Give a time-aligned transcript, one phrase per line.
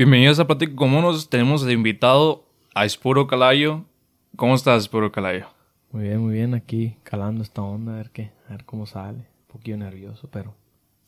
[0.00, 1.28] Bienvenidos a Plático con Monos.
[1.28, 3.84] Tenemos de invitado a Espuro Calayo.
[4.34, 5.48] ¿Cómo estás, Espuro Calayo?
[5.92, 6.54] Muy bien, muy bien.
[6.54, 9.18] Aquí calando esta onda, a ver qué, a ver cómo sale.
[9.18, 10.54] Un poquito nervioso, pero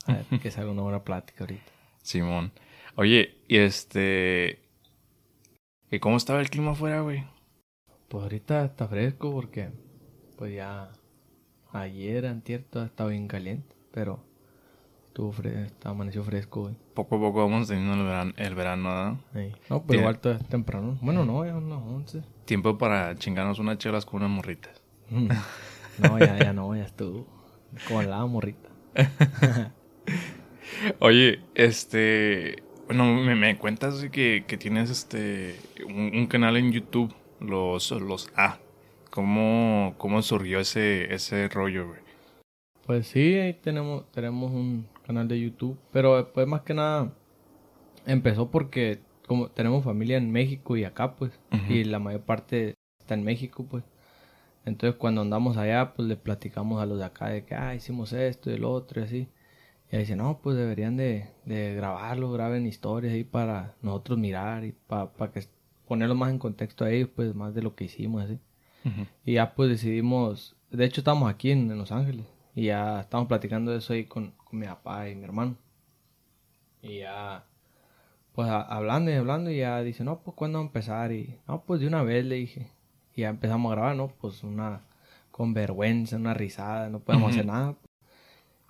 [0.07, 1.73] a ver que salga una buena plática ahorita.
[2.03, 2.53] Simón.
[2.95, 4.61] Oye, y este.
[5.91, 7.25] ¿Y cómo estaba el clima afuera, güey?
[8.11, 9.71] Pues ahorita está fresco porque,
[10.37, 10.93] pues ya
[11.73, 14.23] ayer, antier, todo estaba bien caliente, pero
[15.13, 16.75] estuvo fresco, amaneció fresco, güey.
[16.95, 19.39] Poco a poco vamos teniendo el verano, el verano ¿no?
[19.39, 19.55] Ey.
[19.69, 20.97] No, pero igual todavía es temprano.
[21.03, 22.23] Bueno, no, ya unas 11.
[22.47, 24.81] Tiempo para chingarnos unas chelas con unas morritas.
[25.11, 25.29] Mm.
[25.99, 27.27] No, ya, ya no, ya estuvo.
[27.89, 28.71] Con la morrita.
[31.01, 32.63] Oye, este.
[32.87, 35.61] Bueno, me, me cuentas que, que tienes este.
[35.87, 38.59] Un, un canal en YouTube, los, los A.
[39.11, 42.01] ¿Cómo, cómo surgió ese, ese rollo, güey?
[42.87, 47.13] Pues sí, ahí tenemos, tenemos un canal de YouTube, pero después más que nada
[48.07, 51.73] empezó porque como tenemos familia en México y acá, pues, Ujú.
[51.73, 53.85] y la mayor parte está en México, pues.
[54.65, 58.13] Entonces cuando andamos allá, pues le platicamos a los de acá de que, ah, hicimos
[58.13, 59.29] esto y el otro y así.
[59.91, 64.65] Y ahí dicen, no, pues deberían de, de grabarlo, graben historias ahí para nosotros mirar
[64.65, 65.45] y para que
[65.87, 68.39] ponerlo más en contexto a ellos, pues más de lo que hicimos, así.
[68.85, 69.07] Ujú.
[69.25, 73.29] Y ya pues decidimos, de hecho estamos aquí en, en Los Ángeles y ya estamos
[73.29, 75.57] platicando de eso ahí con, con mi papá y mi hermano.
[76.83, 77.45] Y ya,
[78.35, 81.39] pues a- hablando y hablando y ya dice, no, pues cuándo vamos a empezar y,
[81.49, 82.69] no, pues de una vez le dije.
[83.15, 84.09] Y ya empezamos a grabar, ¿no?
[84.21, 84.83] Pues una,
[85.31, 87.77] con vergüenza, una risada, no podemos hacer nada.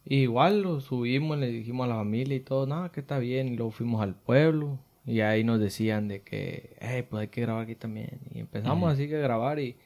[0.04, 3.48] Y igual lo subimos, le dijimos a la familia y todo, nada, que está bien.
[3.48, 7.42] Y luego fuimos al pueblo y ahí nos decían de que, hey, pues hay que
[7.42, 8.20] grabar aquí también.
[8.32, 9.76] Y empezamos así que a grabar y,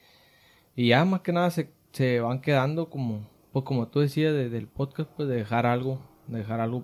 [0.77, 4.51] y ya más que nada se, se van quedando como, pues como tú decías de-
[4.51, 6.83] del podcast, pues de dejar algo, de dejar algo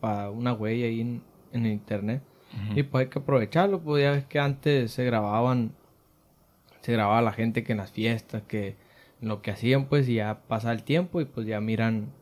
[0.00, 2.22] para una huella ahí en, en el internet.
[2.74, 5.72] Y pues hay que aprovecharlo, pues ya ves que antes se grababan,
[6.82, 8.76] se grababa la gente que en las fiestas, que
[9.22, 12.12] en lo que hacían, pues y ya pasa el tiempo y pues ya miran,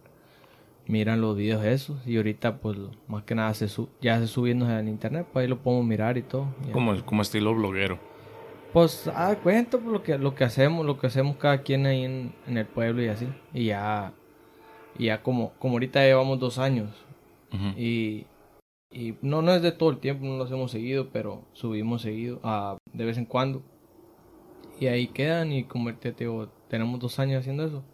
[0.87, 2.06] miran los videos esos.
[2.06, 5.49] Y ahorita pues más que nada se su- ya se subiendo en internet, pues ahí
[5.49, 6.47] lo podemos mirar y todo.
[6.67, 6.73] Ya.
[6.73, 7.99] Como, como estilo bloguero.
[8.72, 12.05] Pues, ah, cuento pues, lo que, lo que hacemos, lo que hacemos cada quien ahí
[12.05, 13.28] en, en el pueblo y así.
[13.53, 14.15] Y ya,
[14.99, 16.91] y ya como, como ahorita llevamos dos años.
[17.77, 18.25] Y,
[18.91, 22.41] y no, no es de todo el tiempo, no los hemos seguido, pero subimos seguido,
[22.43, 23.62] ah, de vez en cuando.
[24.81, 27.84] Y ahí quedan y como te digo, tenemos dos años haciendo eso.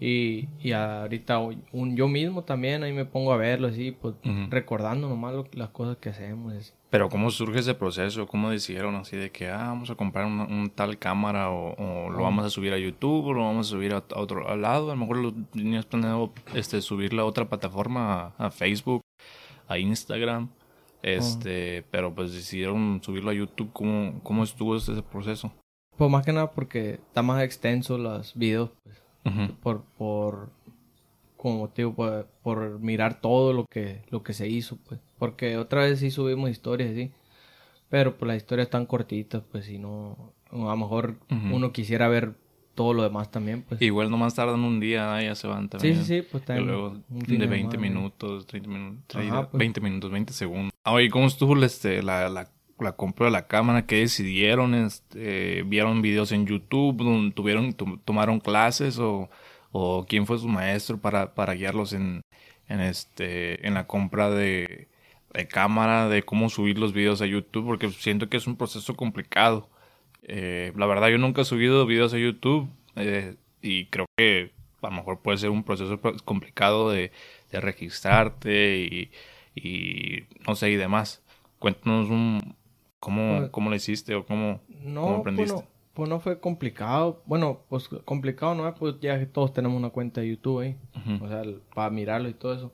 [0.00, 4.14] Y, y ahorita un, yo mismo también ahí me pongo a verlo así, pues
[4.48, 6.52] recordando nomás lo- las cosas que hacemos.
[6.54, 6.72] así.
[6.90, 8.26] Pero ¿cómo surge ese proceso?
[8.28, 12.10] ¿Cómo decidieron así de que ah, vamos a comprar una- un tal cámara o, o
[12.10, 14.90] lo vamos a subir a YouTube o lo vamos a subir a, a otro lado?
[14.90, 19.00] A lo mejor lo tenías planeado este, subirlo a otra plataforma, a, a Facebook,
[19.66, 20.48] a Instagram.
[21.02, 23.70] Este, pero pues decidieron subirlo a YouTube.
[23.72, 25.52] ¿Cómo, cómo estuvo ese proceso?
[25.96, 29.02] Pues más que nada porque está más extenso los videos, pues,
[29.62, 30.50] Por, por,
[31.36, 35.00] como digo, por, por mirar todo lo que, lo que se hizo, pues.
[35.18, 37.10] Porque otra vez sí subimos historias, sí.
[37.90, 42.34] Pero pues las historias están cortitas, pues, si no, a lo mejor uno quisiera ver
[42.74, 43.82] todo lo demás también, pues.
[43.82, 45.96] Igual nomás tardan un día, ah, ya se van sí, también.
[45.96, 46.68] sí, sí, pues Y también.
[46.68, 47.78] luego de 20 semana.
[47.78, 49.58] minutos, 30 minutos, Ajá, pues.
[49.58, 50.72] 20 minutos, 20 segundos.
[50.84, 52.48] Ah, Oye, ¿cómo estuvo este, la, la,
[52.80, 53.86] la compra de la cámara?
[53.86, 54.74] ¿Qué decidieron?
[54.74, 57.32] Este, ¿Vieron videos en YouTube?
[57.34, 58.98] ¿Tuvieron, tu- ¿Tomaron clases?
[58.98, 59.30] ¿O,
[59.72, 62.22] o quién fue su maestro para, para guiarlos en,
[62.68, 64.88] en, este, en la compra de,
[65.48, 66.08] cámara?
[66.08, 67.66] ¿De cómo subir los videos a YouTube?
[67.66, 69.68] Porque siento que es un proceso complicado.
[70.22, 74.52] Eh, la verdad, yo nunca he subido videos a YouTube eh, y creo que
[74.82, 77.12] a lo mejor puede ser un proceso complicado de,
[77.50, 79.10] de registrarte y,
[79.54, 81.22] y no sé y demás.
[81.58, 82.56] Cuéntanos un,
[83.00, 85.54] cómo, Pues- cómo lo hiciste o cómo, No, cómo pues aprendiste.
[85.56, 85.64] no,
[85.94, 87.22] pues no fue complicado.
[87.26, 90.76] Bueno, pues complicado no es, pues ya que todos tenemos una cuenta de YouTube ahí.
[91.20, 91.42] O sea,
[91.74, 92.72] para mirarlo y todo eso.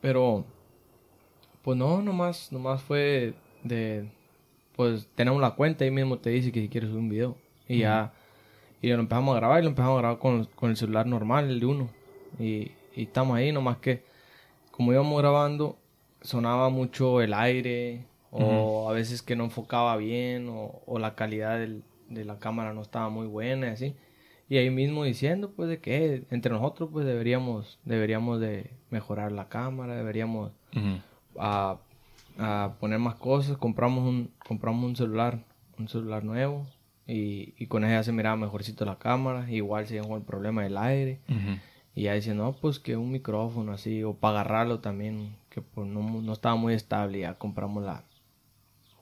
[0.00, 0.44] Pero,
[1.62, 4.10] pues no, nomás, nomás fue de,
[4.76, 7.36] pues tenemos la cuenta ahí mismo te dice que si quieres subir un video.
[7.68, 8.12] Y ya,
[8.82, 11.48] y lo empezamos a grabar y lo empezamos a grabar con, con el celular normal,
[11.48, 11.88] el de uno.
[12.38, 14.04] Y, y estamos ahí, nomás que
[14.70, 15.78] como íbamos grabando,
[16.20, 18.04] sonaba mucho el aire,
[18.36, 22.72] o a veces que no enfocaba bien, o, o la calidad del- de la cámara
[22.74, 23.96] no estaba muy buena y así.
[24.48, 29.32] Y ahí mismo diciendo pues de que eh, entre nosotros pues deberíamos, deberíamos de mejorar
[29.32, 30.52] la cámara, deberíamos
[31.38, 31.78] a,
[32.38, 35.38] a poner más cosas, compramos un, compramos un celular,
[35.78, 36.66] un celular nuevo,
[37.06, 40.62] y, y con ese ya se miraba mejorcito la cámara, igual se con el problema
[40.62, 41.20] del aire.
[41.96, 45.86] Y ya dice, no, pues que un micrófono así, o para agarrarlo también, que pues
[45.86, 48.02] no, no estaba muy estable, ya compramos la,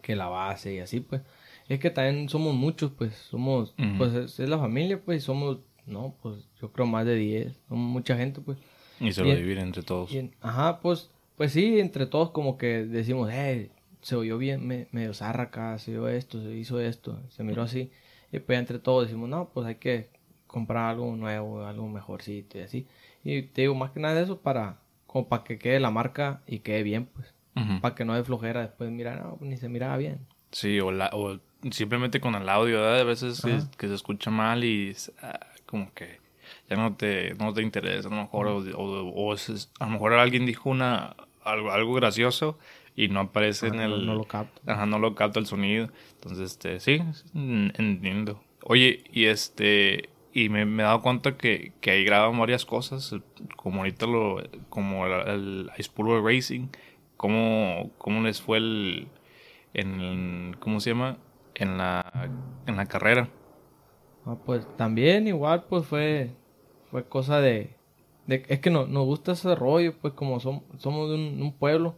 [0.02, 1.22] que la base y así pues.
[1.68, 6.46] Es que también somos muchos, pues, somos, pues es, la familia, pues, somos, no, pues,
[6.60, 8.58] yo creo más de 10, somos mucha gente, pues.
[9.00, 10.10] Y se lo dividen entre todos.
[10.40, 13.70] ajá, pues, pues sí, entre todos como que decimos, eh,
[14.02, 17.62] se oyó bien, me, medio zarra acá, se oyó esto, se hizo esto, se miró
[17.62, 17.90] así.
[18.32, 20.08] Y pues entre todos decimos, no, pues hay que
[20.46, 22.86] comprar algo nuevo, algo mejorcito y así.
[23.24, 26.42] Y te digo, más que nada de eso para, como para que quede la marca
[26.46, 27.32] y quede bien, pues.
[27.80, 30.20] Para que no de flojera después, mira, no, ni se miraba bien.
[30.52, 31.38] Sí, o, la, o
[31.70, 33.00] simplemente con el audio, ¿verdad?
[33.00, 33.42] A veces
[33.76, 36.20] que, se escucha mal y ah, como que
[36.68, 40.46] ya no te, no te interesa, a lo mejor, o, o, a lo mejor alguien
[40.46, 41.14] dijo una,
[41.44, 42.58] algo, algo gracioso
[42.96, 44.06] y no aparece en el...
[44.06, 44.72] No lo capta.
[44.72, 45.88] Ajá, no lo capta el sonido.
[46.14, 47.02] Entonces, este, sí,
[47.34, 48.42] entiendo.
[48.64, 53.14] Oye, y este, y me, me, he dado cuenta que, que ahí graban varias cosas,
[53.56, 56.68] como ahorita lo, como el, el Racing,
[57.22, 59.08] cómo, cómo les fue el,
[59.74, 61.18] en, ¿cómo se llama?
[61.54, 62.04] En la,
[62.66, 63.28] en la carrera.
[64.26, 66.32] Ah, pues también igual, pues fue,
[66.90, 67.76] fue cosa de,
[68.26, 71.94] de es que no, nos gusta ese rollo, pues como somos, somos de un, pueblo,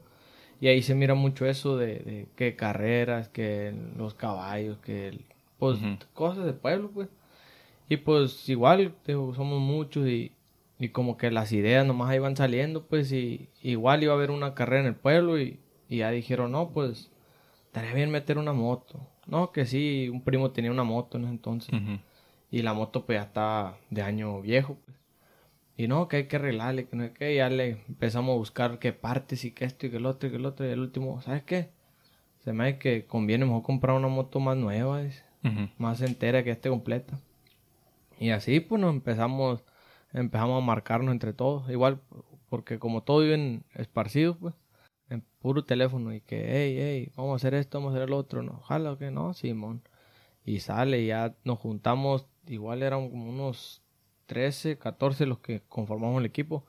[0.61, 5.25] y ahí se mira mucho eso de, de que carreras, que los caballos, que
[5.59, 5.79] pues
[6.13, 7.09] cosas de pueblo, pues.
[7.89, 10.33] Y pues igual, somos muchos y,
[10.79, 14.31] y como que las ideas nomás ahí van saliendo, pues, y igual iba a haber
[14.31, 17.11] una carrera en el pueblo y, y ya dijeron, no, pues,
[17.67, 19.01] estaría bien meter una moto.
[19.27, 21.75] No, que sí, un primo tenía una moto en ese entonces.
[22.51, 24.97] Y la moto pues ya estaba de año viejo, pues.
[25.77, 28.79] Y no, que hay que arreglarle, que no hay que, ya le empezamos a buscar
[28.79, 30.65] qué partes y que esto y que el otro y que el otro.
[30.67, 31.71] Y el último, ¿sabes qué?
[32.45, 35.03] Se me hace que conviene mejor comprar una moto más nueva,
[35.79, 37.19] más entera que esté completa.
[38.21, 39.65] Y así pues nos empezamos,
[40.15, 41.69] empezamos a marcarnos entre todos.
[41.71, 42.01] Igual,
[42.49, 44.55] porque como todos viven esparcidos, pues,
[45.11, 48.15] en puro teléfono y que, hey, hey, vamos a hacer esto, vamos a hacer el
[48.15, 49.83] otro, no, ojalá que no, Simón.
[50.47, 53.83] Y sale, y ya nos juntamos, igual eran como unos
[54.27, 56.65] 13, 14 los que conformamos el equipo.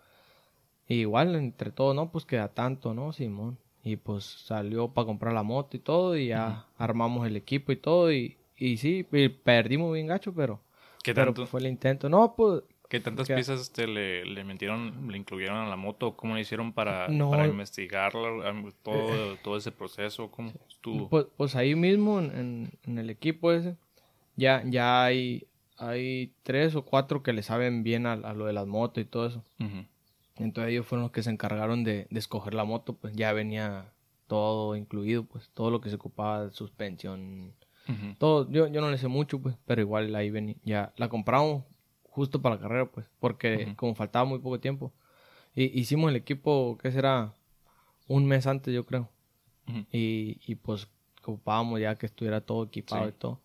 [0.88, 3.58] igual entre todos, no, pues queda tanto, ¿no, Simón?
[3.84, 7.78] Y pues salió para comprar la moto y todo, y ya armamos el equipo y
[7.78, 9.04] todo, y, y sí,
[9.44, 10.62] perdimos bien gacho, pero
[11.04, 11.46] ¿Qué tanto?
[11.46, 12.10] fue el intento.
[12.10, 12.64] No, pues...
[12.90, 16.16] ¿Qué tantas piezas este, le, le metieron, le incluyeron a la moto?
[16.16, 18.54] ¿Cómo le hicieron para, para investigarla?
[18.84, 21.10] Todo, todo ese proceso, ¿cómo estuvo?
[21.10, 23.76] Pues, pues ahí mismo, en, en, el equipo ese,
[24.36, 25.48] ya, ya hay,
[25.78, 29.28] hay tres o cuatro que le saben bien a, lo de las motos y todo
[29.28, 29.44] eso.
[30.38, 33.94] Entonces ellos fueron los que se encargaron de, de, escoger la moto, pues ya venía
[34.28, 37.54] todo incluido, pues todo lo que se ocupaba, suspensión,
[38.18, 41.64] todo, yo, yo no le sé mucho, pues, pero igual ahí venía, ya la compramos
[42.16, 44.94] justo para la carrera, pues, porque como faltaba muy poco tiempo.
[45.54, 47.34] Y, hicimos el equipo, ¿qué será?
[48.08, 49.10] Un mes antes, yo creo.
[49.92, 50.88] y, y pues
[51.22, 53.42] ocupábamos ya que estuviera todo equipado y todo.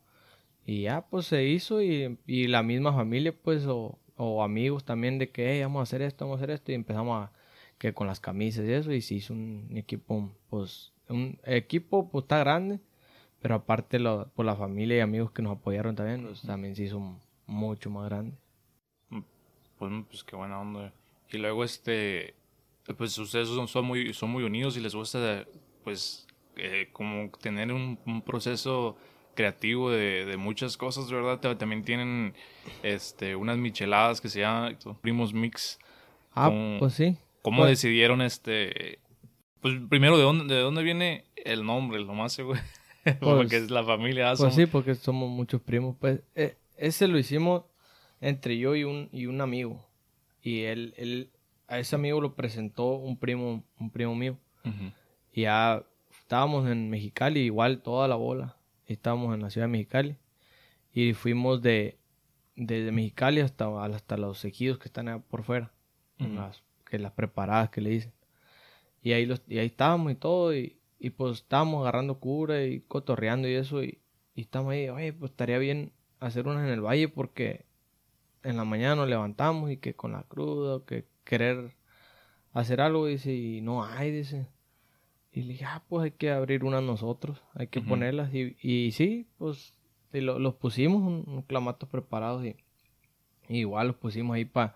[0.64, 5.18] Y ya, pues se hizo y, y la misma familia, pues, o, o amigos también
[5.18, 6.72] de que, vamos a hacer esto, vamos a hacer esto.
[6.72, 7.32] Y empezamos a,
[7.78, 12.24] que con las camisas y eso, y se hizo un equipo, pues, un equipo, pues,
[12.24, 12.80] está grande
[13.40, 16.84] pero aparte lo, por la familia y amigos que nos apoyaron también, pues, también se
[16.84, 18.36] hizo mucho más grande.
[19.80, 20.92] Pues, pues qué buena onda.
[21.30, 22.34] Y luego este,
[22.98, 25.46] pues ustedes son, son muy, son muy unidos y les gusta
[25.82, 27.96] pues eh, como tener un,
[28.26, 28.98] proceso
[29.34, 31.56] creativo de, de, muchas cosas, ¿verdad?
[31.56, 32.34] También tienen
[32.82, 35.78] este unas micheladas que se llaman Primos Mix.
[36.34, 37.16] Ah, pues sí.
[37.40, 38.98] ¿Cómo pues decidieron este?
[39.62, 42.00] Pues primero, ¿de dónde, de dónde viene el nombre?
[42.00, 42.60] Lo más seguro.
[43.20, 44.34] porque pues, es la familia.
[44.36, 45.96] Pues sí, porque somos muchos primos.
[45.98, 47.62] Pues eh, ese lo hicimos
[48.20, 49.84] entre yo y un, y un amigo.
[50.42, 51.30] Y él, él,
[51.66, 54.38] a ese amigo lo presentó un primo, un primo mío.
[55.32, 58.56] Y ya estábamos en Mexicali, igual toda la bola.
[58.86, 60.16] Estábamos en la ciudad de Mexicali.
[60.92, 61.98] Y fuimos de,
[62.56, 65.72] desde Mexicali hasta, hasta los ejidos que están por fuera.
[66.18, 68.12] las, que las preparadas que le dicen.
[69.02, 70.54] Y ahí, los, y ahí estábamos y todo.
[70.54, 73.82] Y, y pues estábamos agarrando cura y cotorreando y eso.
[73.82, 73.98] Y,
[74.34, 77.64] y estamos ahí, oye, pues estaría bien hacer unas en el valle porque
[78.42, 81.74] en la mañana nos levantamos y que con la cruda, que querer
[82.52, 84.46] hacer algo, dice, y no hay, dice.
[85.32, 88.34] Y le dije, ah, pues hay que abrir una nosotros, hay que ponerlas.
[88.34, 89.74] Y, y sí, pues
[90.12, 92.56] los pusimos, un, clamatos preparados y,
[93.48, 94.74] igual los pusimos ahí para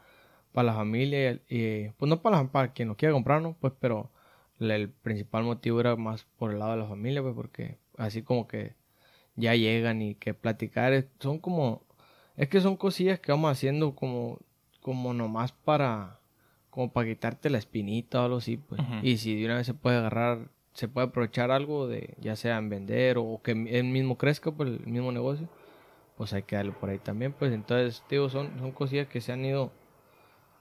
[0.54, 3.56] para la familia y, pues no para, para quien nos quiera comprar, ¿no?
[3.61, 4.12] Pues pero
[4.61, 8.47] el principal motivo era más por el lado de la familia, pues porque así como
[8.47, 8.75] que
[9.35, 11.83] ya llegan y que platicar son como
[12.36, 14.38] es que son cosillas que vamos haciendo como
[14.80, 16.20] como nomás para
[16.74, 18.80] como para quitarte la espinita o algo así, pues.
[19.02, 22.58] Y si de una vez se puede agarrar, se puede aprovechar algo de, ya sea
[22.58, 25.48] en vender o que él mismo crezca, pues el mismo negocio,
[26.16, 27.52] pues hay que darle por ahí también, pues.
[27.52, 29.70] Entonces, digo, son, son cosillas que se han ido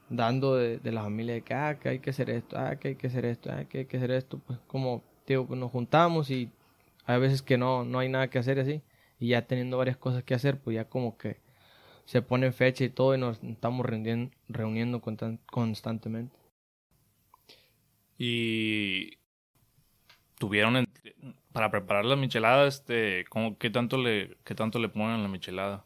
[0.09, 2.89] dando de, de la familia de que, ah, que hay que hacer esto, ah, que
[2.89, 5.71] hay que hacer esto, ah, que hay que hacer esto, pues como, digo, pues nos
[5.71, 6.51] juntamos y
[7.05, 8.83] hay veces que no, no hay nada que hacer así,
[9.19, 11.41] y ya teniendo varias cosas que hacer, pues ya como que
[12.05, 16.35] se pone fecha y todo y nos estamos reuniendo, reuniendo constan- constantemente.
[18.17, 19.17] Y
[20.37, 20.87] tuvieron en-
[21.51, 25.27] para preparar la michelada, este, ¿cómo, qué tanto le, qué tanto le ponen a la
[25.27, 25.85] michelada?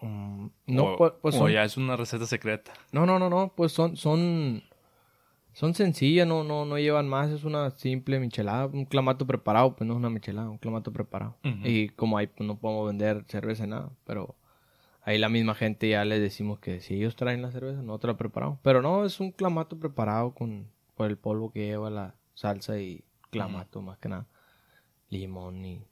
[0.00, 2.72] Mm, no, o, pues, pues o son- ya es una receta secreta.
[2.92, 4.62] no, no, no, no, pues son, son,
[5.52, 9.86] son sencillas, no, no, no llevan más, es una simple michelada, un clamato preparado, pues
[9.86, 11.36] no es una michelada, un clamato preparado.
[11.64, 14.34] Y como ahí pues, no podemos vender cerveza nada, pero
[15.02, 18.18] ahí la misma gente ya les decimos que si ellos traen la cerveza, nosotros la
[18.18, 18.58] preparamos.
[18.62, 23.04] Pero no, es un clamato preparado con por el polvo que lleva la salsa y
[23.30, 24.26] clamato más que nada.
[25.08, 25.84] Limón y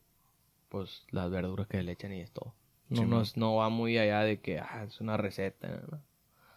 [0.68, 2.54] pues las verduras que le echan y es todo.
[2.88, 3.22] No, Sí, no, man.
[3.22, 5.68] es- no va muy allá de que ah, es una receta.
[5.90, 6.00] ¿no?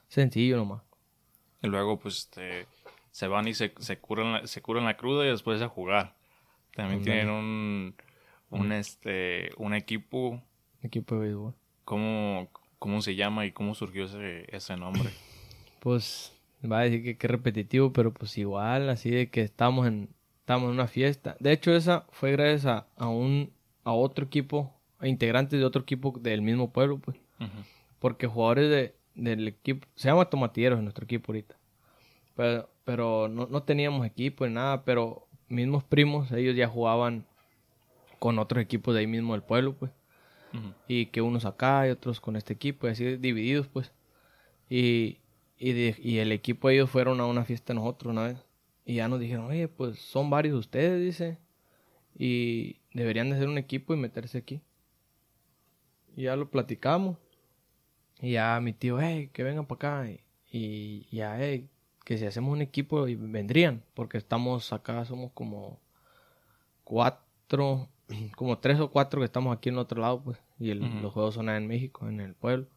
[0.07, 0.83] Sencillo nomás.
[1.62, 2.67] Y luego, pues, este,
[3.12, 6.15] se van y se, se curan la, se curan la cruda y después a jugar.
[6.75, 7.95] También tienen un,
[8.50, 10.41] un, este, un equipo,
[10.81, 11.55] Equipo de béisbol.
[11.86, 12.50] ¿Cómo,
[12.80, 15.10] cómo se llama y cómo surgió ese, ese nombre?
[15.80, 16.32] Pues
[16.66, 20.08] va a decir que qué repetitivo, pero pues igual, así de que estamos en,
[20.40, 21.36] estamos en una fiesta.
[21.42, 23.52] De hecho, esa fue gracias a, a un,
[23.84, 27.18] a otro equipo, a integrantes de otro equipo del mismo pueblo, pues.
[28.00, 31.56] Porque jugadores de, del equipo, se llama Tomatilleros en nuestro equipo ahorita.
[32.38, 37.25] Pero, pero no, no teníamos equipo ni nada, pero mismos primos, ellos ya jugaban
[38.20, 39.92] con otros equipos de ahí mismo del pueblo, pues
[40.88, 43.91] Y que unos acá y otros con este equipo, y así divididos, pues.
[44.69, 45.19] Y,
[45.57, 48.38] y, de- el equipo ellos fueron a una fiesta nosotros una vez.
[48.86, 51.38] Y ya nos dijeron, oye, pues son varios de ustedes, dice.
[52.17, 54.62] Y deberían de ser un equipo y meterse aquí.
[56.15, 57.17] Y ya lo platicamos.
[58.22, 60.12] Y ya mi tío, hey, que vengan para acá.
[60.51, 61.69] Y, y ya, hey,
[62.05, 63.83] que si hacemos un equipo y vendrían.
[63.93, 65.79] Porque estamos acá, somos como
[66.83, 67.89] cuatro,
[68.36, 70.38] como tres o cuatro que estamos aquí en otro lado, pues.
[70.60, 71.00] Y el- Ujú.
[71.01, 72.67] los juegos son en México, en el pueblo.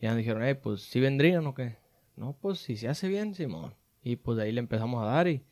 [0.00, 1.76] Y ya nos dijeron, hey, pues si vendrían o qué.
[2.16, 3.74] No, pues si se hace bien, Simón.
[4.02, 5.44] Y pues de ahí le empezamos a dar y,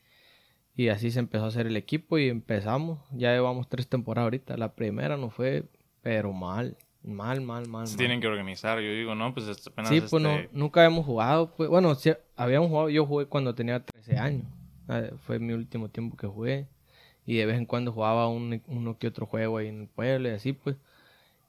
[0.75, 3.01] y así se empezó a hacer el equipo y empezamos.
[3.13, 4.57] Ya llevamos tres temporadas ahorita.
[4.57, 5.65] La primera nos fue,
[6.03, 7.87] pero mal, mal, mal, mal.
[7.87, 7.99] Se mal.
[7.99, 11.55] tienen que organizar, yo digo, no, pues apenas Sí, pues no, este, nunca habíamos jugado.
[11.55, 14.47] Pues, bueno, sí, habíamos jugado, yo jugué cuando tenía 13 años.
[14.89, 16.69] Eh, Fue mi último tiempo que jugué.
[17.27, 20.29] Y de vez en cuando jugaba un, uno que otro juego ahí en el pueblo
[20.29, 20.77] y así, pues.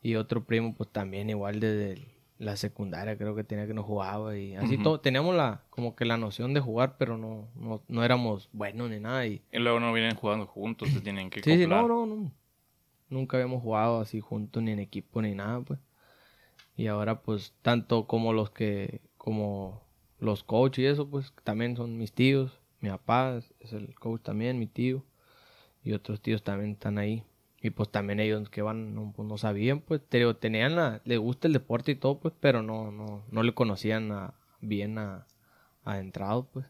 [0.02, 2.02] Y otro primo, pues también igual desde
[2.40, 4.38] la secundaria creo que tenía que no jugaba.
[4.38, 8.04] Y así todo, teníamos la, como que la noción de jugar, pero no, no, no
[8.04, 9.26] éramos buenos ni nada.
[9.28, 12.32] Y, Y luego no vienen jugando juntos, se tienen que Sí, sí, no, no, no.
[13.10, 15.80] Nunca habíamos jugado así juntos, ni en equipo, ni nada, pues.
[16.76, 19.82] Y ahora, pues, tanto como los que, como
[20.20, 22.60] los coaches y eso, pues, también son mis tíos.
[22.82, 25.04] Mi papá es el coach también, mi tío.
[25.84, 27.24] Y otros tíos también están ahí.
[27.62, 31.18] Y pues también ellos que van, no, pues, no sabían, pues, te tenían la, le
[31.18, 35.26] gusta el deporte y todo, pues, pero no, no, no le conocían a- bien a,
[35.84, 36.66] adentrado, pues.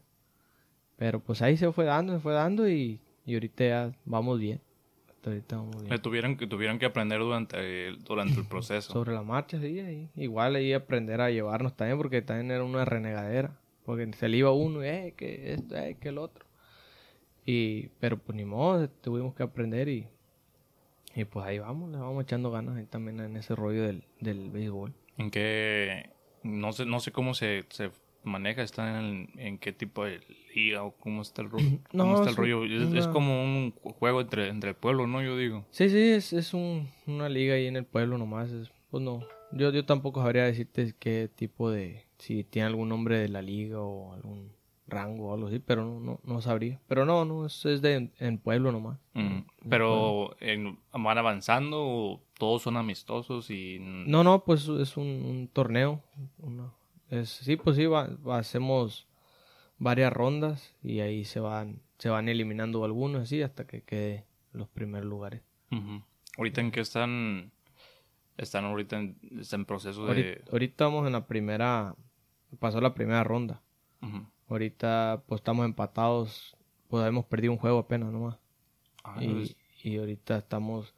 [0.96, 4.60] Pero pues ahí se fue dando, se fue dando y, y ahorita ya vamos bien.
[5.08, 6.02] Hasta ahorita vamos bien.
[6.02, 8.92] Tuvieron que tuvieron que aprender durante el, durante el proceso.
[8.92, 10.08] Sobre la marcha, sí, ahí.
[10.16, 13.56] igual ahí aprender a llevarnos también, porque también era una renegadera.
[13.84, 16.47] Porque se le iba uno eh, que esto, eh, que el otro.
[17.50, 20.06] Y, pero pues ni modo, tuvimos que aprender y,
[21.14, 24.50] y pues ahí vamos, le vamos echando ganas ahí también en ese rollo del, del
[24.50, 24.92] béisbol.
[25.16, 26.10] En qué
[26.42, 27.90] no sé no sé cómo se, se
[28.22, 30.20] maneja, está en, en qué tipo de
[30.54, 31.58] liga o cómo está el, ro-
[31.92, 32.64] No, cómo está el es rollo.
[32.66, 35.22] Es, es una- como un juego entre, entre el pueblo, ¿no?
[35.22, 35.64] Yo digo.
[35.70, 38.50] Sí, sí, es, es un, una liga ahí en el pueblo nomás.
[38.52, 39.20] Es, pues no,
[39.52, 43.80] yo, yo tampoco sabría decirte qué tipo de, si tiene algún nombre de la liga
[43.80, 44.52] o algún
[44.88, 46.80] rango o algo así, pero no, no, no sabría.
[46.88, 48.98] Pero no, no, es, es de en pueblo nomás.
[49.14, 55.06] Mm, Pero en- van avanzando o todos son amistosos y No, no, pues es un,
[55.06, 56.02] un torneo.
[56.38, 56.72] una-
[57.10, 59.06] es, sí, pues sí, va- hacemos
[59.78, 64.68] varias rondas y ahí se van, se van eliminando algunos así hasta que quede los
[64.68, 65.42] primeros lugares.
[66.36, 67.52] Ahorita en qué están
[68.36, 71.94] están ahorita en, están en proceso de Ahorita, ahorita vamos en la primera,
[72.60, 73.60] pasó la primera ronda.
[74.00, 74.24] Ujú.
[74.48, 76.56] Ahorita pues estamos empatados,
[76.88, 78.36] pues hemos perdido un juego apenas nomás.
[79.04, 80.94] Ah, y, es- y ahorita estamos,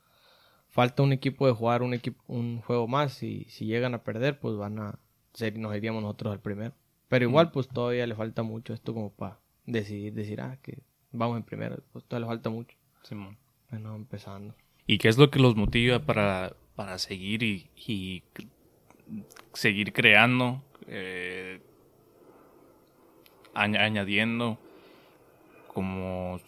[0.68, 4.38] falta un equipo de jugar un equipo, un juego más y si llegan a perder
[4.38, 4.98] pues van a,
[5.34, 6.74] ser, nos iríamos nosotros al primero.
[7.08, 10.78] Pero igual, pues todavía le falta mucho esto como para decidir, decir, ah, que
[11.10, 11.82] vamos en primero.
[11.92, 12.76] Pues todavía le falta mucho.
[13.02, 13.36] Simón.
[13.70, 14.54] Bueno, empezando.
[14.86, 18.22] ¿Y qué es lo que los motiva para, para seguir y, y
[19.52, 21.60] seguir creando, eh,
[23.54, 24.58] añadiendo
[25.68, 26.40] como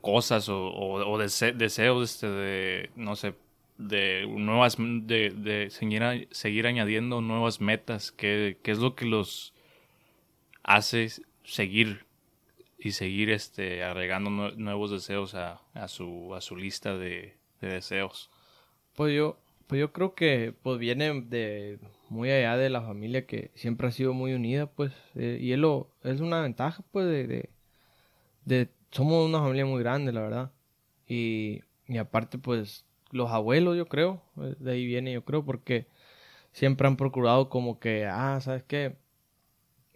[0.00, 3.34] cosas o, o- o dese- deseos este, de, no sé,
[3.76, 5.30] de nuevas, de,
[5.70, 8.10] seguir, seguir añadiendo nuevas metas?
[8.12, 9.54] ¿Qué, qué es lo que los
[10.62, 11.08] hace
[11.44, 12.04] seguir
[12.78, 18.30] y seguir este, agregando nue- nuevos deseos a, a, su, a su lista de deseos?
[18.94, 23.50] Pues yo, pues yo creo que pues viene de muy allá de la familia que
[23.54, 27.50] siempre ha sido muy unida, pues, eh, y es lo, es una ventaja, pues, de,
[28.44, 30.52] de, somos una familia muy grande, la verdad,
[31.06, 35.86] y, y aparte, pues, los abuelos, yo creo, eh, de ahí viene, yo creo, porque
[36.52, 38.96] siempre han procurado como que, ah, ¿sabes qué?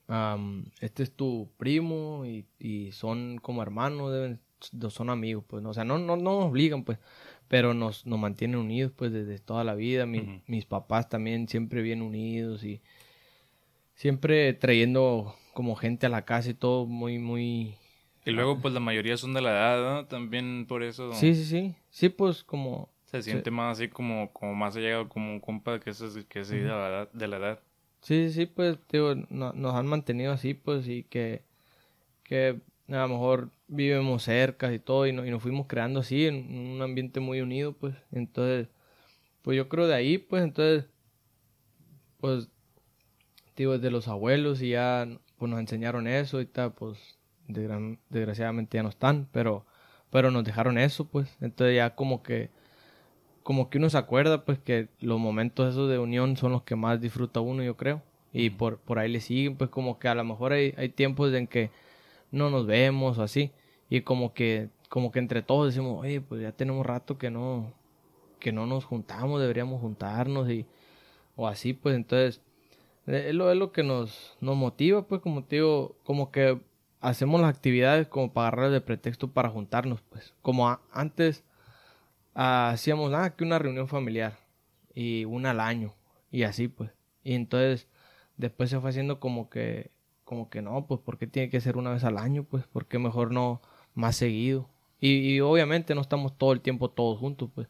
[0.08, 4.40] Am, este es tu primo y, y son como hermanos, deben,
[4.90, 6.98] son amigos, pues, o sea, no, no, no nos obligan, pues,
[7.52, 10.06] pero nos, nos mantienen unidos pues desde toda la vida.
[10.06, 10.40] Mi-.
[10.46, 12.80] Mis papás también siempre bien unidos y
[13.94, 17.74] siempre trayendo como gente a la casa y todo muy, muy...
[18.24, 20.06] Y luego, pues la mayoría son de la edad, ¿no?
[20.06, 21.74] También por eso Sí, sí, sí.
[21.90, 22.88] Sí, pues como...
[23.04, 26.48] se siente más así como, como más allegado como un compa que es, que es
[26.48, 27.60] de, la edad, de la edad.
[28.00, 31.42] Sí, sí, sí, pues digo, no- nos han mantenido así pues y que,
[32.24, 36.26] que a lo mejor vivimos cerca y todo y, no- y nos fuimos creando así
[36.26, 36.36] en
[36.74, 37.94] un ambiente muy unido pues.
[38.12, 38.68] Entonces,
[39.42, 40.86] pues yo creo de ahí pues entonces,
[42.20, 42.48] pues
[43.56, 45.06] digo, desde los abuelos y ya
[45.38, 49.66] pues nos enseñaron eso y tal, pues desgra- desgraciadamente ya no están, pero,
[50.10, 51.36] pero nos dejaron eso pues.
[51.40, 52.50] Entonces ya como que
[53.42, 56.76] como que uno se acuerda pues que los momentos esos de unión son los que
[56.76, 58.02] más disfruta uno yo creo
[58.32, 61.32] y por, por ahí le siguen pues como que a lo mejor hay, hay tiempos
[61.34, 61.70] en que
[62.32, 63.52] no nos vemos o así
[63.96, 67.72] y como que como que entre todos decimos oye pues ya tenemos rato que no
[68.40, 70.66] que no nos juntamos deberíamos juntarnos y
[71.36, 72.40] o así pues entonces
[73.06, 76.60] eh, es lo, es lo que nos, nos motiva pues como te digo como que
[77.02, 80.34] hacemos las actividades como para agarrar de pretexto para juntarnos pues.
[80.40, 81.44] Como antes
[82.34, 84.38] hacíamos nada que una reunión familiar
[84.94, 85.94] y una al año
[86.30, 86.92] y así pues.
[87.24, 87.88] Y entonces
[88.38, 89.90] después se fue haciendo como que
[90.24, 93.32] como que no pues porque tiene que ser una vez al año pues porque mejor
[93.32, 93.60] no
[93.94, 94.68] más seguido
[95.00, 97.68] y, y obviamente no estamos todo el tiempo todos juntos pues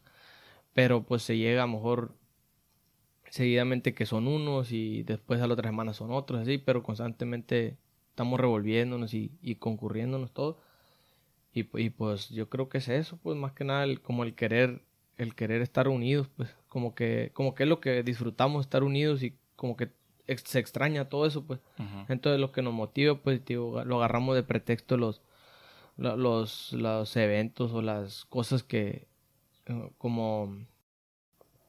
[0.73, 2.13] pero pues se llega a lo mejor
[3.29, 7.77] seguidamente que son unos y después a la otra semana son otros así pero constantemente
[8.09, 10.57] estamos revolviéndonos y, y concurriéndonos todos
[11.55, 14.33] y, y, pues yo creo que es eso, pues más que nada el, como el
[14.33, 14.81] querer,
[15.19, 19.21] el querer estar unidos, pues como que, como que es lo que disfrutamos estar unidos
[19.21, 19.91] y como que
[20.25, 21.59] ex- se extraña todo eso, pues.
[21.77, 22.11] Ujú.
[22.11, 25.23] Entonces lo que nos motiva, pues digo, lo agarramos de pretexto los, lo-
[25.97, 29.07] los, los eventos o las cosas que,
[29.65, 30.57] eh, como,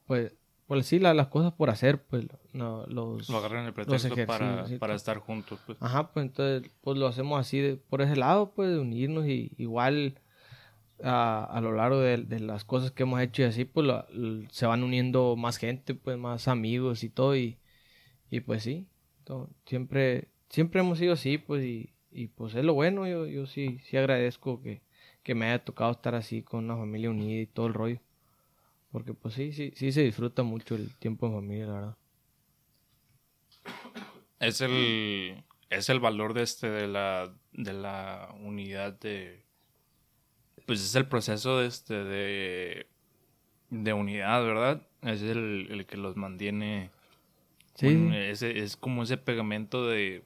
[0.06, 0.32] pues,
[0.66, 3.28] pues sí, la- las cosas por hacer, pues, no, los...
[3.28, 5.58] Lo agarran el pretexto para, sí, para estar juntos.
[5.66, 5.78] Pues.
[5.80, 9.52] Ajá, pues entonces pues lo hacemos así de- por ese lado, pues de unirnos y
[9.58, 10.20] igual
[11.02, 14.06] a, a lo largo de, de las cosas que hemos hecho y así, pues lo-
[14.50, 17.58] se van uniendo más gente, pues más amigos y todo y,
[18.30, 18.86] y pues sí,
[19.66, 23.80] siempre siempre hemos sido así, pues y, y pues es lo bueno, yo, yo sí,
[23.84, 24.82] sí agradezco que,
[25.22, 28.00] que me haya tocado estar así con una familia unida y todo el rollo.
[28.92, 31.96] Porque pues sí, sí, sí se disfruta mucho el tiempo en familia, la verdad.
[34.40, 39.44] Es el es el valor de este de la de la unidad de
[40.66, 42.86] pues es el proceso de este de
[43.70, 44.86] de unidad, ¿verdad?
[45.02, 46.90] Es el, el que los mantiene
[47.74, 50.24] Sí, ese, es como ese pegamento de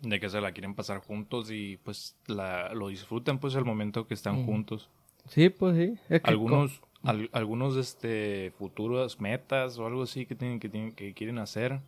[0.00, 4.06] de que se la quieren pasar juntos y pues la, lo disfrutan pues el momento
[4.06, 4.90] que están juntos.
[5.26, 5.98] Sí, pues sí.
[6.08, 10.68] Es que co- algunos al- algunos este futuras metas o algo así que tienen que
[10.68, 11.80] tienen que quieren hacer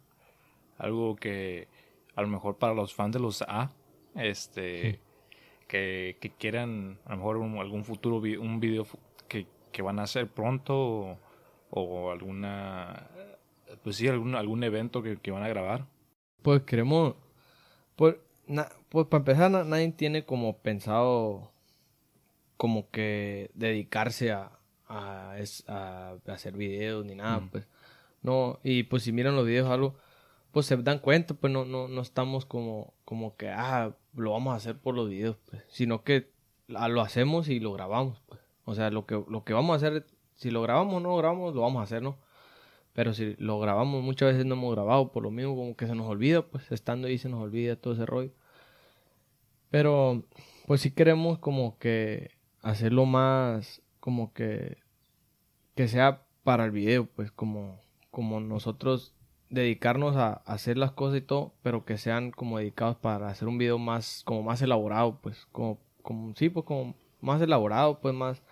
[0.79, 1.69] algo que
[2.15, 3.71] a lo mejor para los fans de los A
[4.15, 5.01] este
[5.67, 8.87] que, que quieran a lo mejor un- algún futuro vi- un video
[9.29, 11.19] que, que van a hacer pronto o,
[11.71, 13.09] o alguna
[13.83, 15.87] pues sí algún algún evento que, que van a grabar
[16.43, 17.15] Pues queremos.
[17.99, 18.15] Pues,
[18.47, 21.51] na- pues para empezar, na- nadie tiene como pensado.
[22.57, 24.53] Como que dedicarse a.
[24.91, 27.49] A, es- a hacer videos ni nada, Mm.
[27.51, 27.67] pues.
[28.23, 29.95] No, y pues si miran los videos o algo.
[30.51, 34.55] Pues se dan cuenta, pues no, no, no estamos como, como que, ah, lo vamos
[34.55, 35.63] a hacer por los videos, pues.
[35.69, 36.31] Sino que
[36.69, 38.41] lo hacemos y lo grabamos, pues.
[38.65, 40.07] O sea, lo que, lo que vamos a hacer,
[40.37, 42.17] si lo grabamos o no lo grabamos, lo vamos a hacer, ¿no?
[42.99, 45.95] Pero si lo grabamos, muchas veces no hemos grabado, por lo mismo como que se
[45.95, 48.33] nos olvida, pues estando ahí se nos olvida todo ese rollo.
[49.71, 50.25] Pero
[50.67, 54.79] pues sí queremos como que hacerlo más, como que,
[55.77, 57.79] que sea para el video, pues como,
[58.11, 59.15] como nosotros
[59.49, 63.59] dedicarnos a, hacer las cosas y todo, pero que sean como dedicados para hacer un
[63.59, 68.43] video más, como más elaborado, pues, como, como, sí, pues como más elaborado, pues más,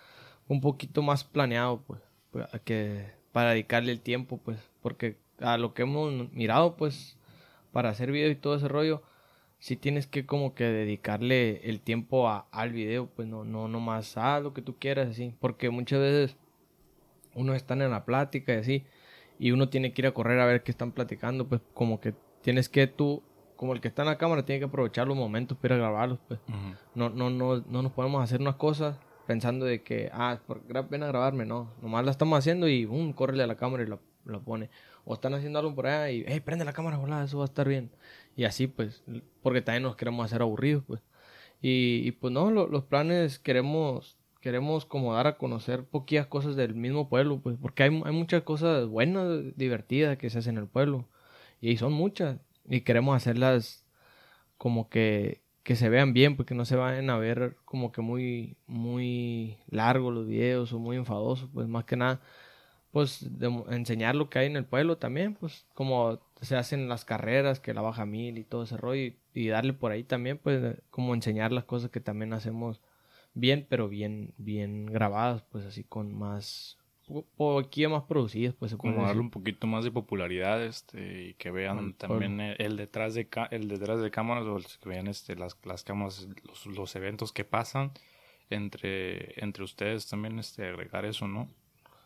[0.47, 1.99] un poquito más planeado, pues,
[2.31, 7.17] pues que para dedicarle el tiempo, pues, porque a lo que hemos mirado, pues,
[7.71, 9.03] para hacer video y todo ese rollo,
[9.59, 13.79] si tienes que como que dedicarle el tiempo a, al video, pues no, no, no
[13.79, 16.37] más a lo que tú quieras, así, porque muchas veces
[17.33, 18.83] uno está en la plática y así,
[19.39, 22.13] y uno tiene que ir a correr a ver qué están platicando, pues como que
[22.41, 23.23] tienes que tú,
[23.55, 26.39] como el que está en la cámara, tiene que aprovechar los momentos para grabarlos, pues.
[26.95, 31.03] no, no, no, no nos podemos hacer unas cosas pensando de que, ah, por, ven
[31.03, 33.99] a grabarme, no, nomás la estamos haciendo y, um, córrele a la cámara y lo,
[34.43, 34.69] pone.
[35.05, 37.47] O están haciendo algo por allá y, hey, prende la cámara, volada, eso va a
[37.47, 37.91] estar bien.
[38.35, 39.03] Y así, pues,
[39.43, 41.01] porque también nos queremos hacer aburridos, pues.
[41.61, 47.09] Y, pues no, los planes queremos queremos como dar a conocer poquillas cosas del mismo
[47.09, 51.05] pueblo, pues, porque hay, hay muchas cosas buenas, divertidas que se hacen en el pueblo.
[51.61, 52.39] Y son muchas.
[52.69, 53.85] Y queremos hacerlas
[54.57, 58.55] como que, que se vean bien, porque no se vayan a ver como que muy,
[58.67, 62.21] muy largos los videos o muy enfadosos, pues más que nada,
[62.91, 63.29] pues
[63.69, 67.73] enseñar lo que hay en el pueblo también, pues como se hacen las carreras, que
[67.73, 71.13] la baja mil y todo ese rollo, y, y darle por ahí también, pues como
[71.13, 72.79] enseñar las cosas que también hacemos
[73.33, 76.76] bien, pero bien, bien grabadas, pues así con más,
[77.07, 81.93] poquito más producidas, pues como darle un poquito más de popularidad, este, y que vean
[81.93, 86.27] también el, detrás de el detrás de cámaras, o que vean este, las, las cámaras,
[86.43, 87.91] los, los eventos que pasan
[88.49, 91.49] entre, entre ustedes también, este, agregar eso, ¿no?